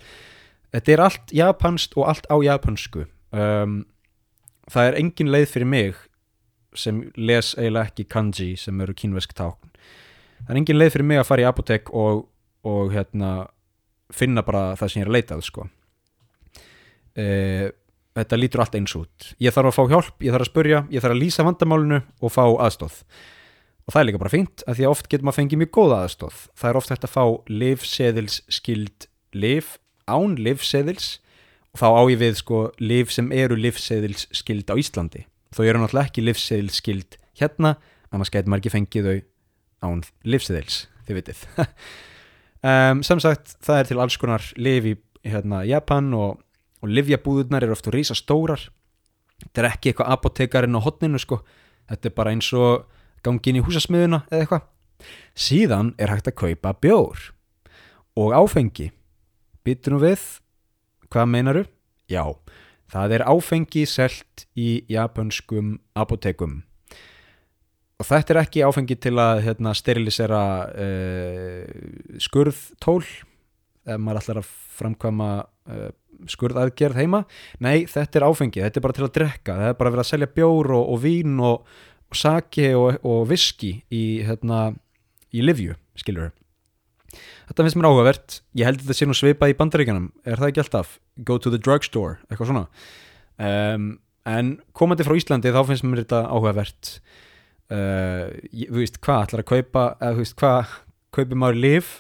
[0.75, 3.83] Þetta er allt japanst og allt á japansku um,
[4.71, 6.03] það er engin leið fyrir mig
[6.75, 9.71] sem les eiginlega ekki kanji sem eru kínvesk tákn.
[10.45, 12.27] Það er engin leið fyrir mig að fara í apotek og,
[12.67, 13.31] og hérna
[14.15, 15.67] finna bara það sem ég er að leita að sko.
[17.15, 17.27] E,
[18.15, 19.31] þetta lítur allt eins út.
[19.43, 22.35] Ég þarf að fá hjálp, ég þarf að spurja ég þarf að lýsa vandamálinu og
[22.35, 23.01] fá aðstóð
[23.85, 25.99] og það er líka bara fínt að því að oft getur maður fengið mjög góða
[26.05, 29.75] aðstóð það er oft hægt að fá livseðils skild liv
[30.09, 31.09] án livseðils
[31.75, 35.25] og þá á ég við sko liv sem eru livseðils skild á Íslandi.
[35.55, 37.75] Þó eru náttúrulega ekki livseðils skild hérna,
[38.15, 39.17] annars getur maður ekki fengið þau
[39.85, 41.47] án livseðils, þið vitið.
[42.65, 44.93] Um, sem sagt það er til alls konar liv í
[45.29, 46.39] hérna, Japan og,
[46.85, 48.69] og livjabúðurnar eru oft og rísa stórar
[49.43, 51.41] þetta er ekki eitthvað apotekarinn á hotninu sko,
[51.91, 52.85] þetta er bara eins og
[53.25, 54.69] gangin í húsasmiðuna eða eitthvað.
[55.35, 57.31] Síðan er hægt að kaupa bjór.
[58.21, 58.93] Og áfengi.
[59.67, 60.23] Byttu nú við.
[61.11, 61.65] Hvað meinaru?
[62.11, 62.23] Já,
[62.93, 66.63] það er áfengi selt í japanskum apotekum
[67.95, 73.05] og þetta er ekki áfengi til að hérna, sterilisera uh, skurðtól
[73.85, 75.89] ef maður ætlar að framkvæma uh,
[76.31, 77.25] skurðaðgerð heima.
[77.65, 79.59] Nei, þetta er áfengi, þetta er bara til að drekka.
[79.59, 81.77] Það er bara að vera að selja bjór og, og vín og,
[82.11, 84.71] og sake og, og viski í, hérna,
[85.35, 86.33] í livju skilur
[87.49, 88.39] þetta finnst mér áhugavert.
[88.59, 91.53] Ég held að þetta sé nú svipað í bandaríkjanum er það ekki alltaf, go to
[91.53, 92.65] the drugstore eitthvað svona.
[93.39, 93.91] Um,
[94.29, 96.95] en komandi frá Íslandi þá finnst mér þetta áhugavert.
[97.73, 100.75] Uh, ég, þú veist hvað ætlar að kaupa eða þú veist hvað
[101.15, 101.93] kaupir maður liv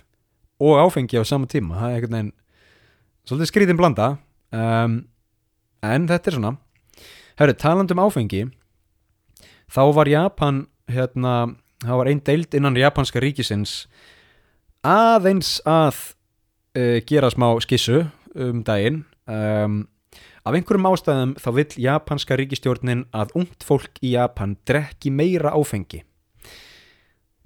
[0.62, 2.32] og áfengi á sama tíma það er einhvern veginn
[3.24, 4.08] svolítið skrítin blanda.
[4.54, 4.98] Um,
[5.84, 6.52] en þetta er svona.
[7.40, 8.44] Herri, taland um áfengi
[9.72, 13.86] þá var Japan hérna, þá var einn deild innan japanska ríkisins
[14.84, 15.96] aðeins að
[16.76, 19.02] uh, gera smá skissu um daginn.
[19.24, 19.86] Um,
[20.44, 26.04] af einhverjum ástæðum þá vill japanska ríkistjórnin að ungt fólk í Japan drekki meira áfengi.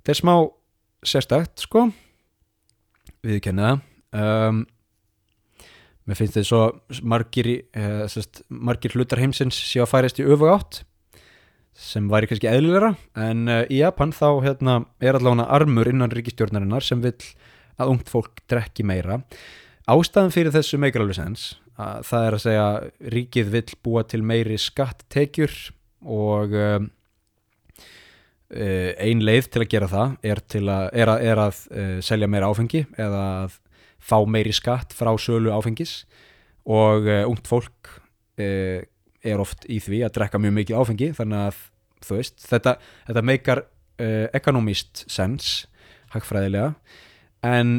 [0.03, 0.35] Þetta er smá
[1.07, 1.89] sérstætt sko
[3.27, 3.87] við kenna það.
[4.19, 4.61] Um,
[6.09, 6.63] mér finnst þetta svo
[7.05, 10.83] margir, uh, sest, margir hlutar heimsins séu að færast í öfu átt
[11.79, 16.87] sem væri kannski eðlilega en uh, í Japan þá hérna, er allavega armur innan ríkistjórnarinnar
[16.87, 17.21] sem vill
[17.79, 19.21] að ungt fólk drekki meira.
[19.89, 22.69] Ástæðan fyrir þessu meikar alveg sens að það er að segja
[23.15, 25.55] ríkið vill búa til meiri skatttekjur
[26.03, 26.89] og um,
[28.49, 32.49] ein leið til að gera það er, að, er að, er að uh, selja meira
[32.49, 33.59] áfengi eða að
[34.01, 36.07] fá meiri skatt frá sölu áfengis.
[36.69, 37.97] Og uh, ungt fólk
[38.39, 41.57] er oft í því að drekka mjög mikið áfengi þannig að
[42.07, 42.77] veist, þetta,
[43.09, 43.61] þetta meikar
[44.39, 45.49] ekonomist sens
[46.13, 46.69] hagfræðilega.
[47.43, 47.73] En,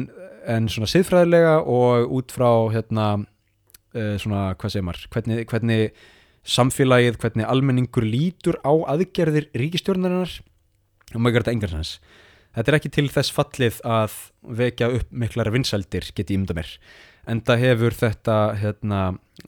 [0.44, 3.06] en svona siðfræðilega og út frá hérna
[4.20, 6.04] svona, hvað segir maður hvernig, hvernig
[6.44, 10.36] samfélagið, hvernig almenningur lítur á aðgerðir ríkistjórnarinnar
[11.14, 11.94] og maður þetta engar sens.
[12.56, 14.16] Þetta er ekki til þess fallið að
[14.58, 16.70] vekja upp miklar vinsældir geti ímynda mér.
[17.30, 19.00] En það hefur þetta hérna,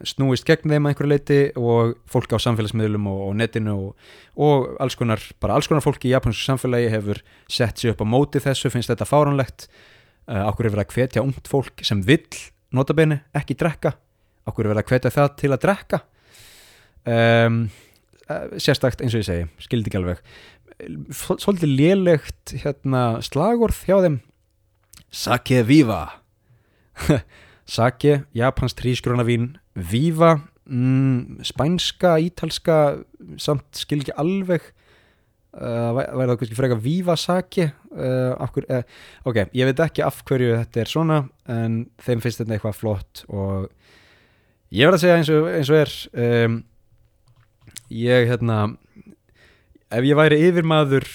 [0.06, 4.68] snúist gegn þeim að einhverju leiti og fólk á samfélagsmiðlum og, og netinu og, og
[4.84, 8.42] alls konar, bara alls konar fólki í japansku samfélagi hefur sett sér upp á móti
[8.44, 9.66] þessu, finnst þetta fáranlegt
[10.28, 12.28] uh, okkur er verið að hvetja ungt fólk sem vill
[12.76, 13.96] notabeinu, ekki drekka?
[14.46, 16.02] Okkur er verið að hvetja það til að drekka?
[17.02, 17.62] Um,
[18.28, 20.22] uh, sérstakt eins og ég segi, skildi ekki alveg
[21.12, 24.20] svolítið lélegt hérna slagorð hjá þeim.
[25.12, 26.04] Sake Viva.
[27.76, 30.38] Sake, japansk trísgrónavín Viva.
[30.66, 32.78] Mm, spænska, ítalska
[33.40, 34.64] samt skil ekki alveg.
[35.52, 37.70] Uh, væri það kannski freka Viva Sake.
[37.92, 41.18] Uh, afhver, uh, ok, ég veit ekki af hverju þetta er svona
[41.52, 43.66] en þeim finnst þetta eitthvað flott og
[44.72, 45.92] ég verð að segja eins og, eins og er
[46.24, 46.54] um,
[47.92, 48.56] ég hérna
[49.92, 51.06] ef ég væri yfirmaður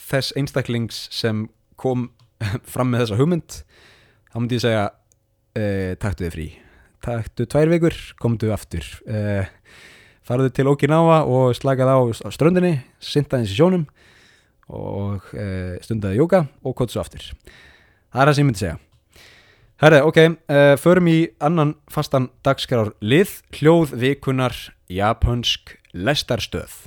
[0.00, 1.46] þess einstaklings sem
[1.80, 2.08] kom
[2.72, 3.58] fram með þessa hugmynd
[4.30, 6.46] þá myndi ég segja uh, taktu þið frí.
[7.04, 8.86] Taktu tvær vikur, komdu aftur.
[9.04, 9.44] Uh,
[10.24, 11.98] farðu til Okinawa og slakað á,
[12.32, 13.84] ströndinni syndaðins í sjónum
[14.72, 17.28] og uh, stundaði jóka og kóttu svo aftur.
[18.14, 18.80] Það er það sem ég myndi segja.
[19.82, 20.18] Herre, ok,
[20.78, 24.54] förum í annan fastan dagskrár lið hljóð vikunar
[24.88, 26.78] japansk lestarstöð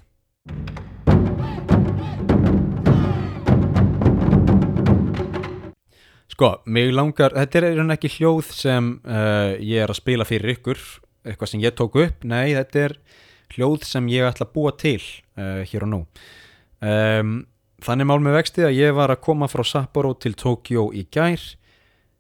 [6.38, 10.52] Sko, mig langar, þetta er einhvern ekki hljóð sem uh, ég er að spila fyrir
[10.52, 10.82] ykkur,
[11.26, 12.93] eitthvað sem ég tók upp, nei, þetta er
[13.56, 16.00] hljóð sem ég ætla að búa til uh, hér og nú.
[16.78, 17.32] Um,
[17.82, 21.41] þannig mál með vexti að ég var að koma frá Sapporo til Tokjó í gær,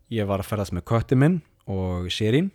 [0.09, 1.37] ég var að ferðast með kötti minn
[1.69, 2.49] og sérinn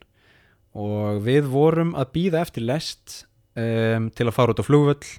[0.75, 3.21] og við vorum að býða eftir lest
[3.55, 5.15] um, til að fara út á flugvöll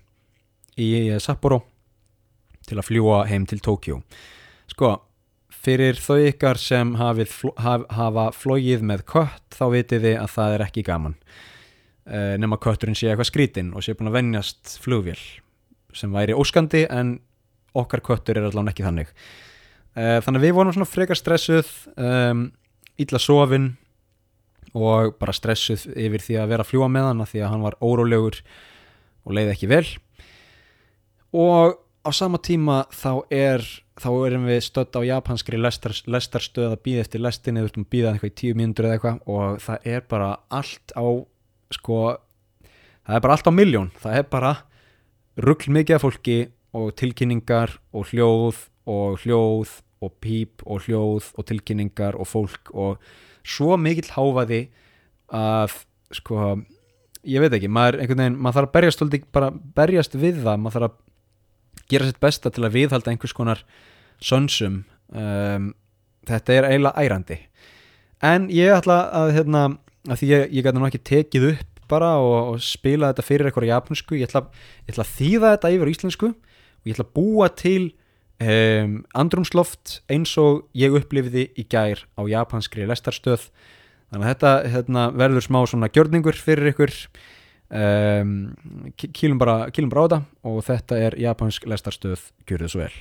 [0.76, 0.92] í
[1.24, 1.64] Sapporo
[2.68, 4.04] til að fljúa heim til Tokjó.
[4.76, 4.98] Sko,
[5.64, 10.56] fyrir þau ykkar sem hafið, haf, hafa flóið með kött þá vitið þið að það
[10.56, 11.16] er ekki gaman.
[12.04, 15.20] Uh, nema kötturinn sé eitthvað skrítinn og sé búin að vennjast flugvél
[15.96, 17.16] sem væri óskandi en
[17.78, 19.14] okkar köttur er allavega ekki þannig.
[19.96, 22.50] Uh, þannig að við vorum svona frekar stressuð um,
[23.00, 23.72] illa sofin
[24.74, 27.80] og bara stressuð yfir því að vera að fljúa með hann því að hann var
[27.80, 28.40] órólegur
[29.24, 29.86] og leiði ekki vel.
[31.34, 33.64] Og á sama tíma þá er
[34.00, 37.94] þá erum við stödd á japanskri lestar, lestarstöð að býða eftir lestinni við ertum að
[37.94, 41.06] býða eitthvað í tíu mínútur eða eitthvað og það er bara allt á
[41.74, 42.00] sko,
[43.06, 44.54] það er bara allt á miljón það er bara
[45.48, 46.38] ruggl mikið af fólki
[46.74, 53.00] og tilkynningar og hljóð og hljóð og píp og hljóð og tilkynningar og fólk og
[53.46, 54.66] svo mikill háfaði
[55.32, 55.78] að
[56.14, 56.58] sko
[57.24, 60.90] ég veit ekki, maður, veginn, maður þarf að berjast, bara berjast við það, maður þarf
[60.90, 61.00] að
[61.94, 63.64] gera sitt besta til að viðhalda einhvers konar
[64.24, 65.72] sönsum um,
[66.28, 67.40] þetta er eiginlega ærandi.
[68.24, 69.64] En ég ætla að, hérna,
[70.08, 73.50] að því ég, ég gæti nú ekki tekið upp bara og, og spila þetta fyrir
[73.50, 74.46] eitthvað japansku, ég ætla,
[74.86, 77.84] ég ætla að þýða þetta yfir íslensku og ég ætla að búa til
[78.40, 83.50] um, andrumsloft eins og ég upplifiði í gær á japanskri lestarstöð.
[84.14, 86.94] Þannig að þetta hérna, verður smá svona gjörningur fyrir ykkur
[87.74, 88.36] um,
[88.98, 92.94] kýlum bara, kýlum bara á þetta og þetta er japansk lestarstöð gjörðu svo vel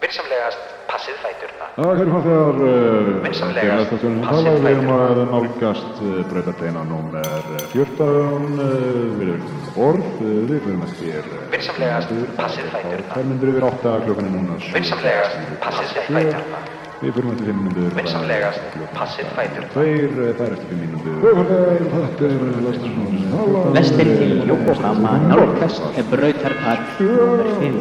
[0.00, 1.66] Vinsamlegast passið fæturna.
[1.76, 2.60] Já, kæru farþegar,
[3.26, 4.96] Vinsamlegast, við passið erum fæturna.
[5.04, 6.00] að nálgast
[6.30, 7.28] breytardeina númer
[7.74, 8.56] 14,
[9.20, 9.44] við erum
[9.84, 13.14] um eh, við erum eftir Vinsamlegast passið fæturna.
[13.14, 14.60] 5 minnur yfir 8, klokkan er núna.
[14.72, 16.68] Vinsamlegast passið fæturna.
[17.00, 17.94] Við fyrir eftir 5 minnur.
[17.96, 19.68] Vinsamlegast passið fæturna.
[19.72, 21.14] Tveir, eh, það er eftir 5 mínútur.
[21.94, 23.70] Þetta er lestastóðan.
[23.76, 27.48] Lestin til Yokohama nálgast er brautarpall nr.
[27.60, 27.78] 5.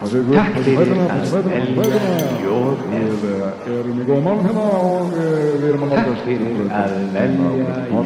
[0.00, 1.34] Takk fyrir að
[1.76, 1.98] velja
[2.40, 6.24] jóð Við eh, erum í góða málum hérna og eh, við erum að Takk nálgast
[6.24, 7.50] fyrir að velja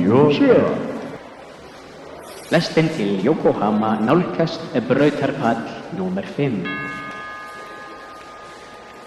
[0.03, 0.35] jóð
[2.51, 5.63] Lestin til Yokohama nálgast er brautarpall
[5.95, 6.27] nr.
[6.35, 6.59] 5.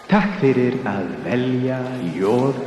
[0.08, 1.78] Takk fyrir að velja
[2.16, 2.62] jóð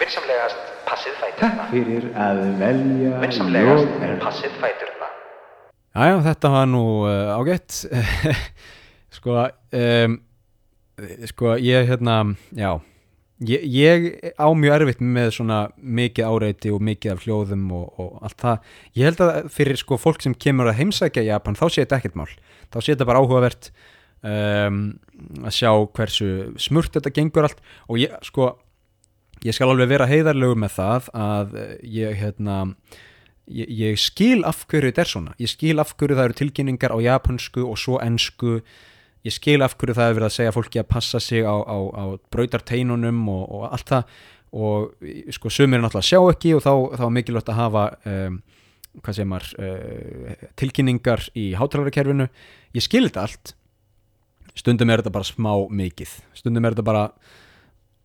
[0.00, 1.40] Vinsamlegast passið fæturna.
[1.42, 3.90] Takk fyrir að velja Vinsamlegast
[4.22, 5.08] passið fæturna.
[5.92, 7.82] Jæja, þetta var nú uh, ágætt.
[9.18, 10.14] Sko um,
[11.28, 12.14] sko ég hérna
[12.56, 12.70] já,
[13.44, 14.06] ég, ég
[14.40, 18.72] á mjög erfitt með svona mikið áreiti og mikið af hljóðum og, og allt það,
[18.96, 22.16] ég held að fyrir sko fólk sem kemur að heimsækja Japan þá sé þetta ekkert
[22.16, 22.32] mál,
[22.72, 23.70] þá sé þetta bara áhugavert
[24.22, 24.84] um,
[25.42, 27.60] að sjá hversu smurt þetta gengur allt.
[27.90, 28.54] Og ég sko
[29.44, 32.58] ég skal alveg vera heiðarlegur með það að ég hérna
[33.46, 35.34] ég, ég skil af hverju þetta er svona.
[35.42, 38.60] Ég skil af hverju það eru tilkynningar á japansku og svo ensku.
[39.26, 41.76] Ég skil af hverju það er verið að segja fólki að passa sig á, á,
[41.76, 44.18] á brautarteinunum og, og allt það.
[44.56, 48.38] Og sko sumir náttúrulega sjá ekki og þá, þá er mikilvægt að hafa um,
[49.02, 52.28] hvað segir maður uh, tilkynningar í hátalarkerfinu
[52.76, 53.55] ég skil þetta allt
[54.56, 56.16] stundum er þetta bara smá mikið.
[56.36, 57.04] Stundum er þetta bara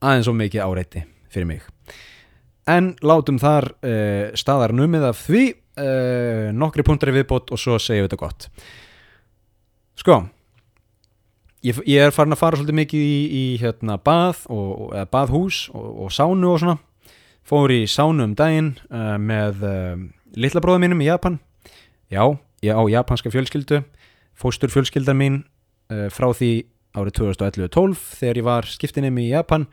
[0.02, 1.66] aðeins og mikið áreiti fyrir mig.
[2.70, 7.80] En látum þar uh, staðar numið af því uh, nokkri punktar í viðbót og svo
[7.82, 8.48] segjum við þetta gott.
[10.02, 10.18] Sko
[11.66, 15.10] ég, ég er farin að fara svolítið mikið í, í hérna bað og, og eða
[15.14, 16.78] baðhús og, og sánu og svona.
[17.48, 19.66] Fór í sánu um daginn uh, með
[20.38, 21.40] litla bróða mínum í Japan.
[22.12, 22.24] Já,
[22.62, 23.82] ég á japanska fjölskyldu.
[24.38, 25.42] Fóstur fjölskyldan mín
[26.14, 26.52] frá því
[26.98, 29.66] árið 2011-12 þegar ég var skiptinum í Japan.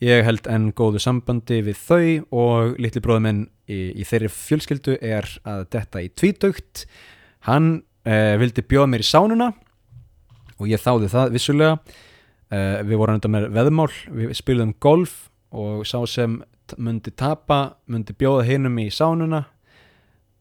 [0.00, 2.04] Ég held enn góðu sambandi við þau
[2.42, 6.86] og litli bróður minn í, í þeirri fjölskyldu er að detta í tvítögt
[7.48, 9.50] hann uh, vildi bjóða mér í sánuna
[10.60, 11.76] og ég þáði það vissulega.
[12.50, 16.40] Uh, við vorum enda með veðmál við spilum golf og sá sem
[16.80, 19.44] myndi tapa myndi bjóða hinum í sánuna.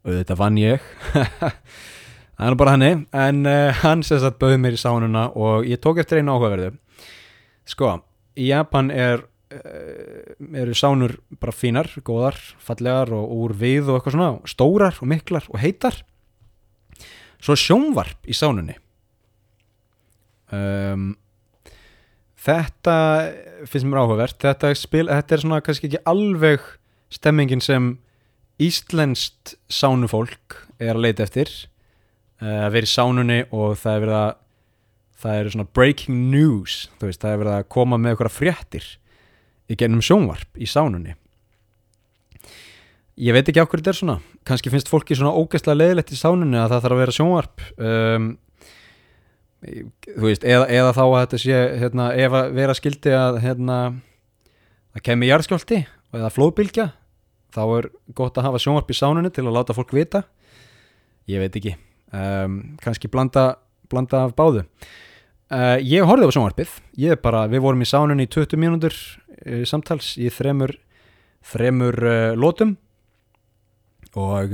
[0.08, 0.86] Og þetta vann ég
[2.40, 5.82] það er bara hannig en uh, hann sem sagt bauði mér í sánuna og ég
[5.84, 6.78] tók eftir einu áhugaverðu
[7.70, 7.98] sko,
[8.40, 14.18] í Japan er uh, eru sánur bara fínar, góðar, fallegar og úr við og eitthvað
[14.18, 16.02] svona, stórar og miklar og heitar.
[17.40, 18.76] Svo sjónvarp í sánunni.
[20.52, 21.14] Um,
[22.40, 22.98] þetta
[23.70, 24.40] finnst mér áhugavert.
[24.42, 26.66] Þetta, spil, þetta er svona kannski ekki alveg
[27.14, 27.94] stemmingin sem
[28.60, 31.52] íslenskt sánufólk er að leita eftir
[32.40, 34.30] að vera í sánunni og það er verið að
[35.20, 38.86] það eru svona breaking news veist, það er verið að koma með eitthvað fréttir
[39.70, 41.16] í gennum sjónvarp í sánunni.
[43.20, 44.16] Ég veit ekki hverju þetta er svona.
[44.48, 48.30] Kannski finnst fólki svona ógæstlega leðilegt í sánunni að það þarf að vera sjónvarp um,
[50.08, 53.82] þú veist, eða, eða þá að þetta sé hérna, ef að vera skildi að hérna,
[54.96, 55.82] að kemi jarðskjólti
[56.16, 56.88] eða flóðbylgja
[57.52, 60.24] þá er gott að hafa sjónvarp í sánunni til að láta fólk vita.
[61.30, 61.76] Ég veit ekki
[62.16, 63.54] um, kannski blanda,
[63.92, 64.66] blanda af báðu.
[65.50, 66.76] Uh, ég horfði á sjónvarpið.
[67.02, 70.76] Ég er bara, við vorum í sánunni í 20 mínútur uh, samtals í þremur
[71.50, 72.76] þremur uh, lótum
[74.20, 74.54] og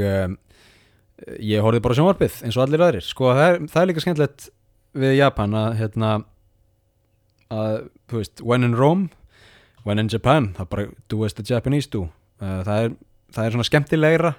[1.39, 3.05] ég horfði bara á sjónvarpið eins og allir aðrir.
[3.07, 4.47] Sko það er, það er líka skemmtilegt
[4.99, 6.09] við Japan að hérna
[7.55, 9.07] að, þú veist, when in Rome
[9.85, 12.07] when in Japan, það bara do as the Japanese do.
[12.41, 12.93] Það, er,
[13.35, 14.31] það er svona skemmtilegra.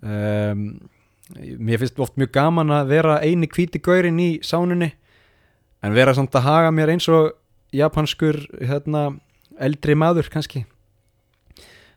[0.00, 0.64] Um,
[1.36, 4.90] mér finnst oft mjög gaman að vera eini hvíti gaurin í sánunni
[5.80, 7.32] en vera samt að haga mér eins og
[7.74, 9.14] japanskur hérna,
[9.60, 10.64] eldri maður kannski.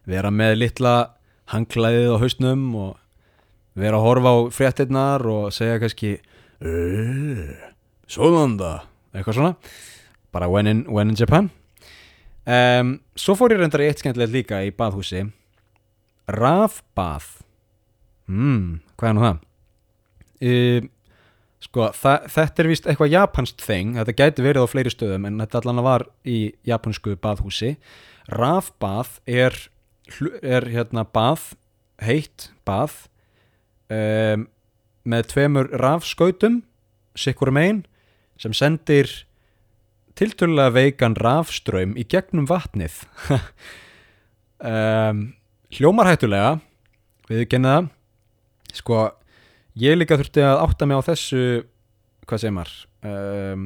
[0.06, 0.96] Vera með litla
[1.52, 2.92] hangklæðið á hausnum og
[3.80, 6.16] vera að horfa á fréttinnar og segja kannski
[8.08, 9.56] Sólanda eitthvað svona.
[10.34, 11.50] Bara when in, when in Japan.
[12.44, 15.26] Um, svo fór ég reyndar í eitt skemmtilegt líka í baðhúsi.
[16.32, 17.28] Rafbað
[18.28, 19.42] hmm, hvað er nú það?
[20.44, 20.90] Um,
[21.64, 25.40] sko þa þetta er vist eitthvað japanskt þing þetta gæti verið á fleiri stöðum en
[25.40, 27.76] þetta allan var í japansku baðhúsi.
[28.32, 29.56] Rafbað er,
[30.42, 31.54] er hérna bað
[32.04, 32.96] heitt bað
[33.92, 34.48] um,
[35.08, 36.62] með tveimur rafskautum
[37.20, 37.84] sikkur megin
[38.42, 39.10] sem sendir
[40.18, 43.02] tiltölulega veikan rafströym í gegnum vatnið.
[44.64, 45.34] Um,
[45.76, 46.54] hljómar hættulega
[47.28, 47.88] við genið það
[48.74, 49.06] sko
[49.80, 51.44] ég líka þurfti að átta mig á þessu
[52.28, 53.66] hvað segir maður um,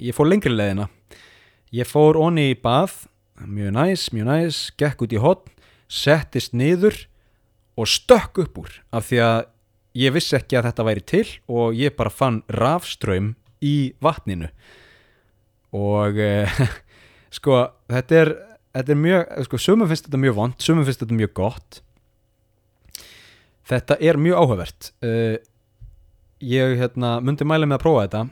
[0.00, 0.88] ég fór lengri leiðina.
[1.74, 3.04] Ég fór onni í bað
[3.42, 5.52] mjög næs, mjög næs, gekk út í hotn
[5.92, 6.96] settist niður
[7.78, 9.40] og stökk upp úr af því að
[9.96, 13.34] ég vissi ekki að þetta væri til og ég bara fann rafströym
[13.64, 14.50] í vatninu.
[15.76, 16.60] Og eh,
[17.36, 18.32] sko þetta er,
[18.76, 21.82] þetta er mjög sko sumum finnst þetta mjög vond, sumum finnst þetta mjög gott
[23.68, 24.90] þetta er mjög áhugavert.
[25.04, 25.36] Uh,
[26.44, 28.26] ég hérna myndi mæla með að prófa þetta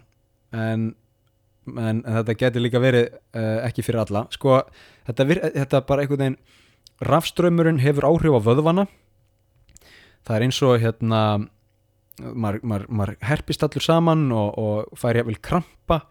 [0.64, 0.92] en
[1.72, 4.26] en, en þetta getur líka verið uh, ekki fyrir alla.
[4.34, 4.60] Sko,
[5.08, 6.38] þetta, vir, þetta bara einhvern veginn
[7.04, 8.86] rafströmmurinn hefur áhrif á vöðvana.
[10.24, 11.22] Það er eins og hérna
[12.20, 16.04] maður, maður, maður herpist allur saman og, og fær jafnvel krampa.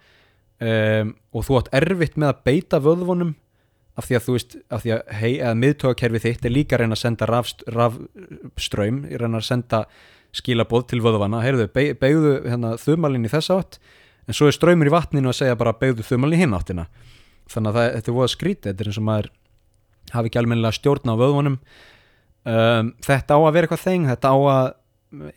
[0.64, 3.34] Um, og þú átt erfitt með að beita vöðvunum
[4.00, 6.84] af því að þú veist, af því að hei, eða miðtókakerfi þitt er líka að
[6.84, 9.84] reyna að senda rafst, rafströym, reyna að senda
[10.34, 13.78] skilaboð til vöðvana, heyrðu, be, beigðu hérna, þumalinn í þessa átt
[14.28, 16.88] en svo er ströymur í vatninu að segja bara beigðu þumalinn í hinn áttina.
[17.52, 19.30] Þannig að það, þetta er voða skrítið, þetta er eins og maður
[20.14, 21.58] hafi ekki almennilega stjórn á vöðvunum.
[22.44, 24.72] Um, þetta á að vera eitthvað þeng, þetta á að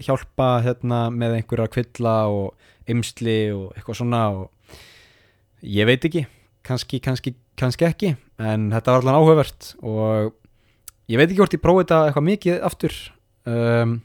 [0.07, 4.81] hjálpa hérna, með einhverja kvilla og ymsli og eitthvað svona og
[5.67, 6.25] ég veit ekki
[6.67, 8.13] kannski, kannski, kannski ekki
[8.43, 10.35] en þetta var allan áhugavert og
[11.11, 12.97] ég veit ekki hvort ég prófi þetta eitthvað mikið aftur.
[13.47, 13.99] Um,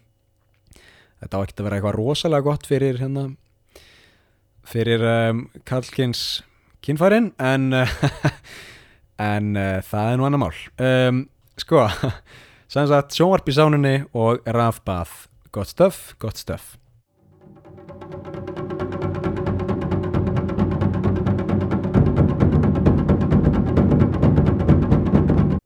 [1.22, 3.26] þetta á ekki að vera eitthvað rosalega gott fyrir hérna
[4.72, 6.43] fyrir um, Karlkins
[6.86, 7.72] kynfærin en
[9.32, 10.53] en uh, það er nú annar mál.
[10.78, 11.26] Um,
[11.59, 11.88] sko
[12.72, 15.26] sem sagt sjónvarp í sánunni og rafbað.
[15.51, 16.78] Gott stöf, gott stöf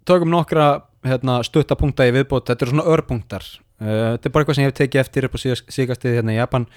[0.05, 0.67] tökum nokkra
[1.05, 3.45] hérna, stuttapunkta í viðbót, þetta eru svona örpunktar.
[3.81, 6.39] Uh, þetta er bara eitthvað sem ég hef tekið eftir upp á síðastið hérna í
[6.39, 6.67] Japan.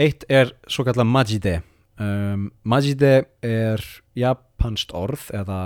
[0.00, 1.60] Eitt er svo kallar Majide.
[2.02, 3.14] Um, Majide
[3.46, 3.84] er
[4.18, 5.60] japanst orð eða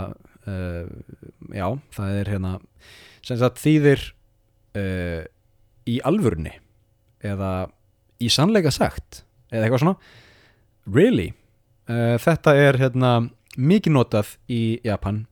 [0.48, 0.84] uh,
[1.56, 2.52] já, það er hérna
[3.24, 4.04] sem sagt þýðir
[4.76, 5.24] uh,
[5.88, 6.52] í alvörni
[7.24, 7.70] eða
[8.20, 10.14] í sannleika sagt eða eitthvað svona.
[10.88, 11.32] Really?
[11.88, 13.10] Þetta er hérna
[13.56, 15.22] mikið notað í Japan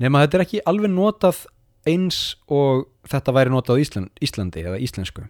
[0.00, 1.44] nema þetta er ekki alveg notað
[1.88, 2.20] eins
[2.52, 5.24] og þetta væri notað á Ísland, Íslandi eða íslensku.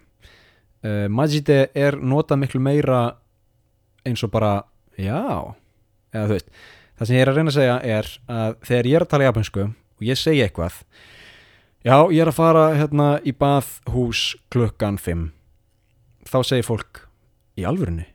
[0.81, 3.01] Uh, Majide er notað miklu meira
[4.07, 4.63] eins og bara
[4.97, 5.53] já,
[6.13, 6.49] eða þú veist
[7.01, 9.27] það sem ég er að reyna að segja er að þegar ég er að tala
[9.27, 10.79] japansku og ég segi eitthvað
[11.81, 15.29] já, ég er að fara hérna í bathús klukkan 5
[16.29, 17.05] þá segir fólk
[17.57, 18.05] í alvörunni?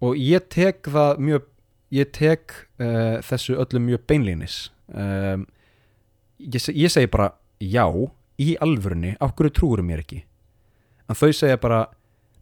[0.00, 1.48] Og ég tek það mjög
[1.96, 4.58] ég tek uh, þessu öllu mjög beinlínis
[4.94, 5.46] um,
[6.40, 7.30] ég, ég segi bara
[7.60, 7.86] já,
[8.40, 10.22] í alvörunni af hverju trúur mér ekki?
[11.10, 11.84] En þau segja bara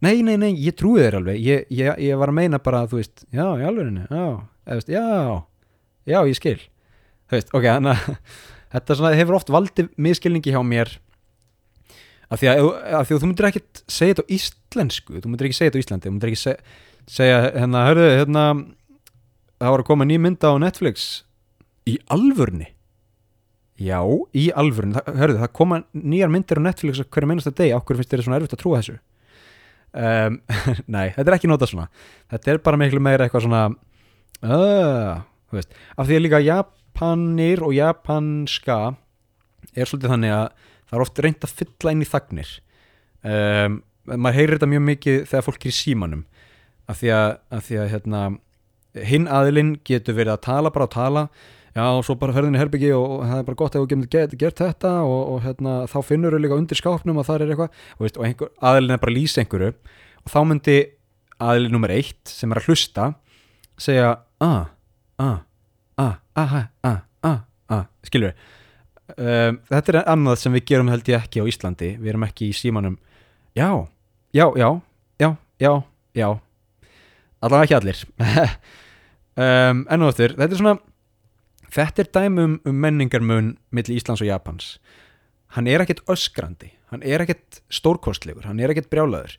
[0.05, 3.01] nei, nei, nei, ég trúi þér alveg ég, ég, ég var að meina bara, þú
[3.01, 4.27] veist já, í alvörunni, já,
[4.69, 5.05] eða, veist, já
[6.09, 6.61] já, ég skil.
[7.29, 8.17] Þú veist, ok, þannig að
[8.75, 10.95] þetta svona, hefur oft valdið miskilningi hjá mér
[12.29, 12.59] af því að,
[12.99, 15.81] af því að þú myndir ekkit segja þetta á íslensku þú myndir ekki segja þetta
[15.81, 16.75] á Íslandi þú myndir ekki segja,
[17.09, 18.43] segja hérna, hörðu, hérna
[19.59, 21.07] það var að koma ný mynda á Netflix
[21.89, 22.69] í alvörni
[23.79, 24.01] já,
[24.35, 28.15] í alvörni það, hörðu, það koma nýjar myndir á Netflix hverju meinasta degi, okkur finnst
[28.15, 28.99] þér svona erfitt að trúa þessu?
[29.99, 30.41] Um,
[30.95, 31.89] nei, þetta er ekki notað svona.
[32.33, 33.63] Þetta er bara miklu meira eitthvað svona
[34.45, 35.21] uh,
[35.57, 38.79] af því að líka Japanir og japanska
[39.73, 40.49] er svolítið þannig að
[40.89, 42.51] það er oft reynd að fylla inn í þagnir.
[43.29, 43.79] Um,
[44.09, 46.27] maður heyrir þetta mjög mikið þegar fólk er í símanum.
[46.89, 47.31] Af því að,
[47.69, 48.23] því að hérna,
[49.09, 51.25] hinn aðilinn getur verið að tala bara að tala
[51.77, 54.39] já og svo bara ferðin í herbyggi og, það er bara gott ef þú getur
[54.41, 57.73] gert, þetta og, og hérna, þá finnur þau líka undir skápnum og þar er eitthvað
[57.73, 59.73] og, veist, og einhver, aðilinn er bara að lýsa einhverju
[60.25, 60.79] og þá myndi
[61.39, 63.11] aðilinn nummer eitt sem er að hlusta
[63.79, 64.53] segja a,
[65.23, 65.31] a,
[65.99, 66.09] a, a,
[66.43, 66.95] a, a,
[67.29, 67.35] a,
[67.75, 68.57] a skilur við
[69.17, 72.51] um, þetta er annað sem við gerum held ég ekki á Íslandi við erum ekki
[72.51, 72.99] í símanum.
[73.57, 73.71] Já,
[74.37, 74.69] já, já,
[75.19, 75.31] já,
[75.63, 75.73] já,
[76.15, 76.29] já.
[77.41, 78.05] Allavega ekki allir.
[79.39, 80.79] Um, enn og eftir, þetta er svona
[81.75, 84.77] þetta er dæmi um, menningarmun milli Íslands og Japans.
[85.57, 89.37] Hann er ekkert öskrandi hann er ekkert stórkostlegur, hann er ekkert brjálaður.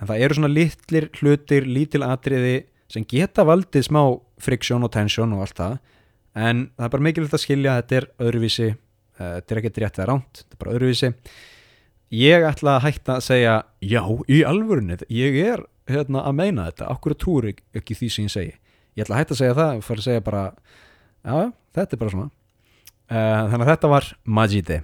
[0.00, 2.56] En það eru svona litlir hlutir, lítil atriði
[2.90, 4.02] sem geta valdið smá
[4.42, 5.78] friksjón og tensjón og allt það.
[6.40, 9.80] En það er bara mikilvægt að skilja að þetta er öðruvísi eh, þetta er ekkert
[9.82, 11.12] rétt eða ránt þetta er bara öðruvísi.
[12.20, 13.56] Ég ætla að hætta að segja
[13.86, 15.60] já, í alvörunni, ég er
[15.90, 18.54] hérna, að meina þetta, okkur trúur ekki því sem ég segi?
[18.98, 20.42] Ég ætla að hætta að segja það og fara að segja bara
[21.24, 24.82] já, þetta er bara svona uh, þannig að þetta var Majide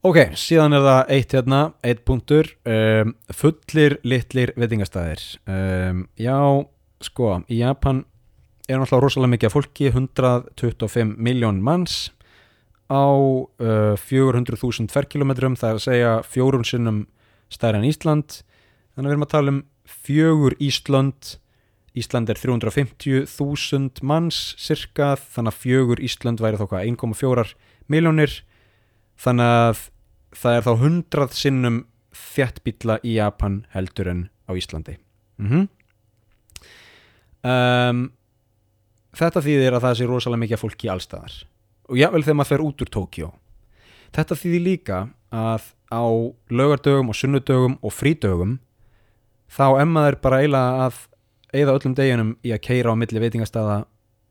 [0.00, 5.24] Ok, síðan er það eitt hérna, eitt punktur, um, fullir litlir veitingastæðir.
[5.44, 6.38] Um, já,
[7.04, 8.00] sko, í Japan
[8.64, 12.14] er náttúrulega rosalega mikið fólki, 125 miljón manns
[12.88, 17.04] á uh, 400.000 ferkilometrum, það er að segja fjórun sinnum
[17.52, 18.40] stærri en Ísland.
[18.94, 21.36] Þannig að við erum að tala um fjögur Ísland,
[21.98, 27.46] Ísland er 350.000 manns cirka, þannig að fjögur Ísland væri þá hvað 1,4
[27.90, 28.36] miljónir
[29.20, 29.82] þannig að
[30.40, 31.82] það er þá hundrað sinnum
[32.14, 34.96] þjættbíla í Japan heldur en á Íslandi.
[35.42, 35.68] Mm
[37.42, 38.08] um,
[39.10, 41.36] Þetta þýðir að það sé rosalega mikið af fólki allstaðar
[41.90, 43.30] og jável þegar maður fer út úr Tókjó
[44.14, 44.98] Þetta þýðir líka
[45.34, 46.04] að á
[46.50, 48.58] laugardögum og sunnudögum og frídögum
[49.50, 51.00] þá emmaður bara eiginlega að
[51.50, 53.78] eigða öllum deginum í að keira á milli veitingastaða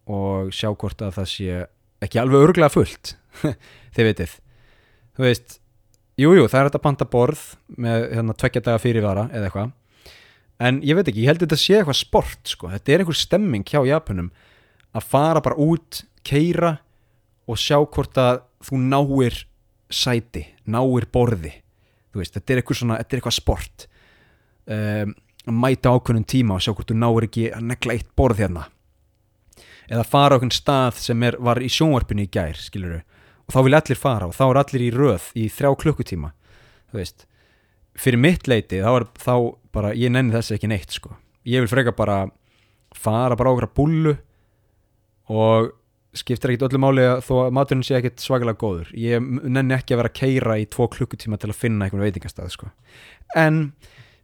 [0.10, 1.58] og sjá hvort að það sé
[2.06, 3.16] ekki alveg örglega fullt
[3.96, 4.36] þið vitið.
[5.20, 5.58] Þú veist,
[6.20, 7.44] jújú, jú, það er þetta panta borð
[7.76, 9.76] með hérna tveggja daga fyrirvara eða eitthvað.
[10.60, 13.20] En ég veit ekki, ég held að þetta sé eitthvað sport sko, þetta er einhver
[13.20, 14.32] stemming hjá Japunum
[14.96, 16.78] að fara bara út keira
[17.50, 19.44] og sjá hvort að þú náir
[19.90, 21.54] sæti, náir borði.
[22.12, 23.88] Þú veist, þetta er eitthvað svona, þetta er eitthvað sport
[24.70, 25.14] um,
[25.50, 28.68] að mæta ákveðnum tíma og sjá hvort þú náir ekki að negla eitt borð hérna.
[29.90, 33.00] Eða fara einhvern stað sem er, var í sjónvarpinu í gær, skilur
[33.50, 36.30] og þá vil allir fara og þá er allir í röð í þrjá klukkutíma
[36.92, 37.26] þú veist,
[37.98, 39.34] fyrir mitt leiti þá er þá
[39.74, 41.16] bara, ég nenni þessi ekki neitt sko,
[41.50, 42.22] ég vil freka bara
[42.96, 44.16] fara bara okkur búlu
[45.30, 45.74] og
[46.18, 48.88] skiptir ekkit öllu máli að þó að maturinn sé ekkit svakalega góður.
[48.98, 52.50] Ég nenni ekki að vera að keira í tvo klukkutíma til að finna einhvern veitingastað
[52.56, 52.72] sko.
[53.38, 53.60] en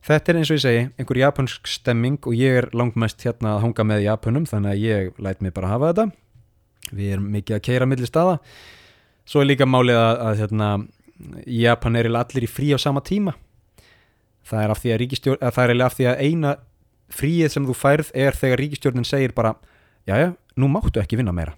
[0.06, 3.64] þetta er eins og ég segi einhver japansk stemming og ég er langmest hérna að
[3.66, 6.06] hanga með Japanum þannig að ég læt mig bara hafa þetta.
[6.96, 8.38] Við erum mikið að keira millir staða.
[9.26, 10.70] Svo er líka málið að, að hérna,
[11.50, 13.34] Japan er allir í frí á sama tíma.
[14.46, 15.06] Það er af því að,
[15.42, 16.56] að er af því að eina
[17.16, 19.56] fríið sem þú færð er þegar ríkistjórnin segir bara
[20.06, 21.56] jájá, nú máttu ekki vinna meira.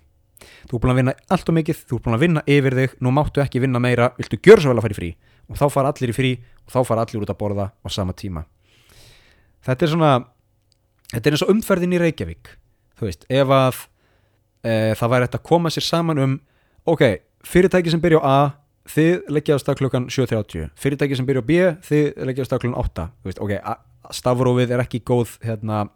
[0.70, 2.96] Þú er búin að vinna allt og mikið, þú er búin að vinna yfir þig
[3.04, 5.10] nú máttu ekki vinna meira, viltu gjör svo vel að fara í frí
[5.48, 6.32] og þá fara allir í frí
[6.66, 8.46] og þá fara allir út að borða á sama tíma.
[9.66, 10.12] Þetta er svona
[11.14, 12.54] þetta er eins og umferðin í Reykjavík.
[12.98, 13.82] Þú veist, ef að
[14.66, 16.38] e, það væri hægt að koma sér saman um
[16.88, 17.04] ok,
[17.48, 18.40] fyrirtæki sem byrja á A
[18.88, 22.64] þið leggja á stað klukkan 7.30 fyrirtæki sem byrja á B, þið leggja á stað
[22.64, 23.54] klukkan 8 þú veist, ok,
[24.16, 25.88] stafrófið er ekki góð hérna,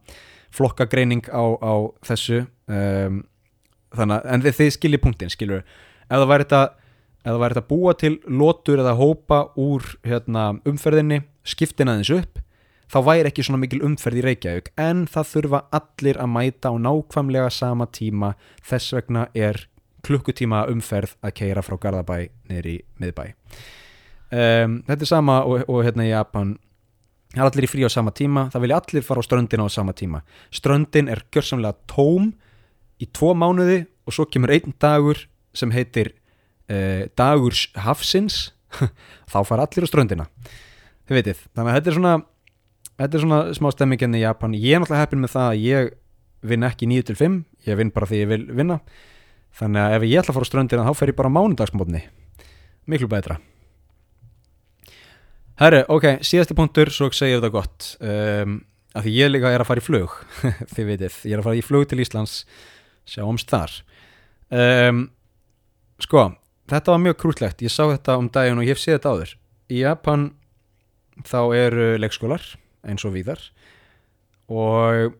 [0.52, 1.74] flokkagreining á, á
[2.04, 3.22] þessu um,
[3.96, 6.64] þannig að, en þið, þið skiljið punktin, skiljur ef það væri þetta
[7.26, 12.42] það væri þetta búa til lotur eða hópa úr hérna, umferðinni skiptin aðeins upp
[12.92, 14.72] þá væri ekki svona mikil umferð í Reykjavík.
[14.80, 18.34] En það þurfa allir að mæta á nákvæmlega sama tíma.
[18.68, 19.66] Þess vegna er
[20.06, 23.24] klukkutíma umferð að keira frá Garðabæ í miðbæ.
[24.32, 26.56] Um, þetta er sama og, og hérna í Japan.
[27.32, 28.48] Það er allir í frí á sama tíma.
[28.52, 30.24] Það vilja allir fara á ströndin á sama tíma.
[30.52, 32.34] Ströndin er gjörsamlega tóm
[33.00, 36.14] í tvo mánuði og svo kemur einn dagur sem heitir
[36.72, 38.42] uh, dagurs hafsins
[39.32, 40.28] þá fara allir á ströndina.
[41.08, 42.16] Þið veitir, þannig að þetta er svona
[43.02, 44.56] þetta er svona smá stemmingin í Japan.
[44.56, 45.94] Ég er náttúrulega heppin með það að ég
[46.52, 48.80] vinn ekki 9-5, ég vinn bara því ég vil vinna.
[49.58, 52.04] Þannig að ef ég ætla að fara á ströndina þá fer ég bara mánudagsmótni
[52.90, 53.38] miklu betra.
[55.62, 57.90] Herru, ok, síðasti punktur svo segir þetta gott.
[58.02, 58.62] Um,
[58.98, 60.16] að því ég líka er að fara í flug
[60.74, 62.38] þið veitir, ég er að fara í flug til Íslands
[63.08, 63.76] sjáumst þar.
[64.52, 65.06] Um,
[66.02, 66.32] sko,
[66.72, 67.64] þetta var mjög krútlegt.
[67.64, 69.34] Ég sá þetta um daginn og ég hef séð þetta áður.
[69.72, 70.28] Í Japan
[71.28, 72.46] þá eru leikskólar
[72.88, 73.42] eins og víðar
[74.52, 75.16] og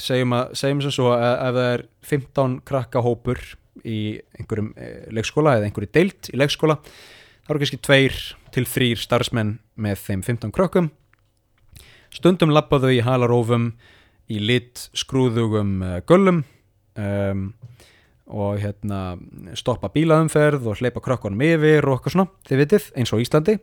[0.00, 3.42] segjum, að, segjum sem svo að ef það er 15 krakka hópur
[3.86, 4.00] í
[4.38, 8.16] einhverjum eh, leikskóla eða einhverju deilt í leikskóla þá eru kannski tveir
[8.54, 10.90] til þrýr starfsmenn með þeim 15 krökkum.
[12.14, 13.72] Stundum lappaðu í halarófum
[14.32, 16.42] í lit skrúðugum uh, göllum
[16.98, 17.44] um,
[18.28, 19.16] og hérna
[19.56, 23.56] stoppa bílaumferð og hleypa krökkunum yfir og eitthvað svona, þið vitið, eins og Íslandi.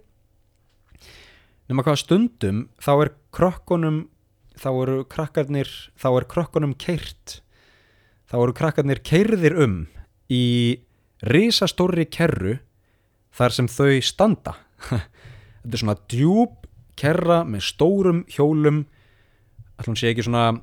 [1.69, 4.03] Nema hvað stundum þá er krökkunum
[4.59, 7.39] þá eru krakkarnir þá er krökkunum keirt
[8.29, 9.75] þá eru krakkarnir keirðir um
[10.31, 10.45] í
[11.25, 12.57] risastóri kerru
[13.35, 14.55] þar sem þau standa.
[14.89, 16.65] Þetta er svona djúb
[16.99, 18.85] kerra með stórum hjólum.
[19.81, 20.61] Allum sé ekki svona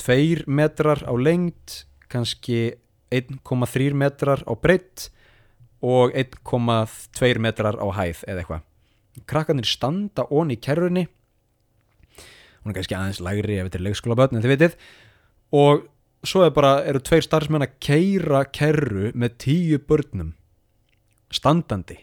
[0.00, 2.76] 2 metrar á lengt kannski
[3.14, 5.08] 1,3 metrar á breytt
[5.84, 8.64] og 1,2 metrar á hæð eða eitthvað.
[9.26, 11.06] Krakkarnir standa onni í kerrunni.
[12.62, 14.78] Hún er kannski aðeins lægri ef þetta er leikskóla börn en þið vitið.
[15.56, 15.86] Og
[16.26, 20.34] svo er bara, eru tveir starfsmenn að keira kerru með tíu börnum
[21.32, 22.00] standandi.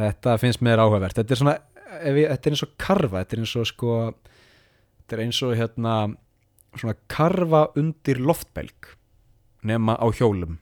[0.00, 1.18] Þetta finnst mér áhugavert.
[1.18, 1.56] Þetta er svona,
[1.98, 5.54] ég, þetta er eins og karfa þetta er eins og sko þetta er eins og
[5.58, 5.94] hérna
[6.76, 8.92] svona karfa undir loftbelg
[9.66, 10.58] nema á hjólum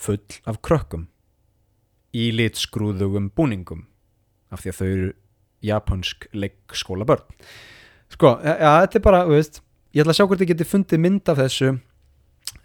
[0.00, 1.08] full af krökkum
[2.16, 3.86] í litskrúðugum búningum
[4.50, 5.10] af því að þau eru
[5.64, 7.42] japansk leikskóla börn
[8.10, 9.60] sko, ja, þetta er bara, veist
[9.94, 11.70] ég ætla að sjá hvort ég geti fundið mynd af þessu.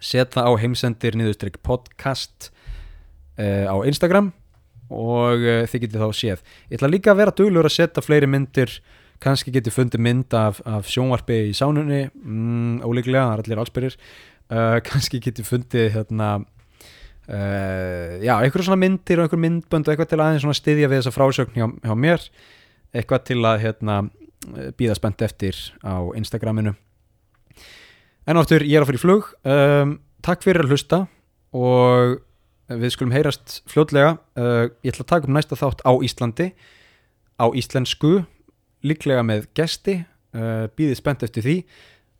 [0.02, 2.50] Setja á heimsendir niðurstrykk podcast
[3.40, 4.30] uh, á Instagram
[4.86, 6.44] og uh, þið getið þá séð.
[6.70, 8.78] Ég ætla líka að vera duglur að setja fleiri myndir.
[9.22, 12.04] Kannski getið fundið mynd af, af sjónvarpi í sánunni.
[12.20, 13.98] Mm, ólíklega, það er allir allsbyrjir
[14.52, 20.12] uh, kannski getið fundið hérna uh, já, einhverjum svona myndir og einhver myndbönd og eitthvað
[20.12, 22.30] til aðeins svona styðja við þessa frásögn hjá, hjá mér.
[22.96, 24.00] Eitthvað til að hérna
[24.78, 26.76] býða spennt eftir á Instagraminu.
[28.26, 29.28] En áttur, ég er að fara í flug.
[29.46, 30.98] Um, takk fyrir að hlusta
[31.54, 32.16] og
[32.66, 34.16] við skulum heyrast fljótlega.
[34.34, 36.48] Uh, ég ætla að taka upp næsta þátt á Íslandi
[37.38, 38.12] á íslensku
[38.86, 40.00] líklega með gesti.
[40.34, 41.56] Uh, býðið spennt eftir því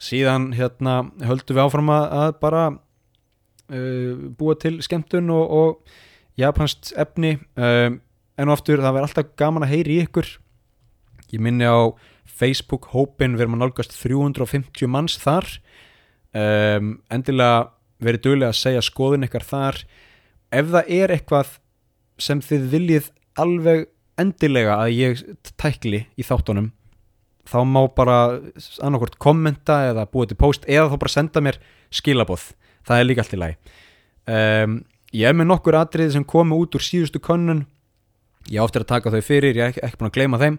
[0.02, 7.36] síðan hérna höldum við áfram að, bara uh, búa til skemmtun og, og japanst efni.
[7.56, 8.00] Um,
[8.36, 10.28] en og aftur það verður alltaf gaman að heyri ykkur.
[11.32, 11.90] Ég minni á
[12.26, 15.48] Facebook hópin við erum að nálgast 350 manns þar.
[16.36, 17.70] Um, endilega
[18.02, 19.80] verið duglega að segja skoðun ykkar þar.
[20.52, 21.54] Ef það er eitthvað
[22.20, 23.86] sem þið viljið alveg
[24.20, 25.22] endilega að ég
[25.60, 26.70] tækli í þáttunum
[27.46, 28.16] þá má bara
[28.82, 31.60] annarkvort kommenta eða búið til post eða þá bara senda mér
[31.94, 32.50] skilaboð.
[32.86, 33.56] Það er líka allt í lagi.
[34.26, 34.76] Um,
[35.14, 37.64] ég er með nokkur atriði sem komu út úr síðustu könnun.
[38.50, 40.58] Ég áttir að taka þau fyrir, ég er ekki, ekki búin að gleyma þeim.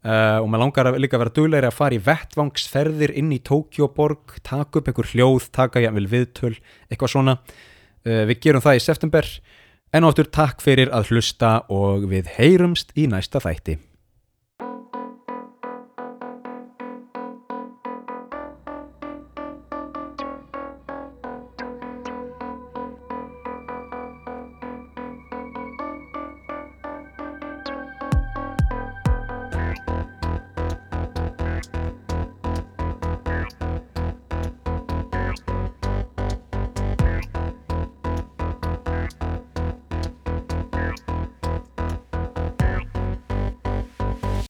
[0.00, 3.42] Uh, og maður langar að líka að vera duglegri að fara í vettvangsferðir inn í
[3.44, 6.54] Tókjóborg taka upp einhver hljóð, taka jafnvel viðtöl
[6.88, 7.36] eitthvað svona.
[8.06, 9.28] Uh, við gerum það í september.
[9.90, 13.80] En áttur takk fyrir að hlusta og við heyrumst í næsta þætti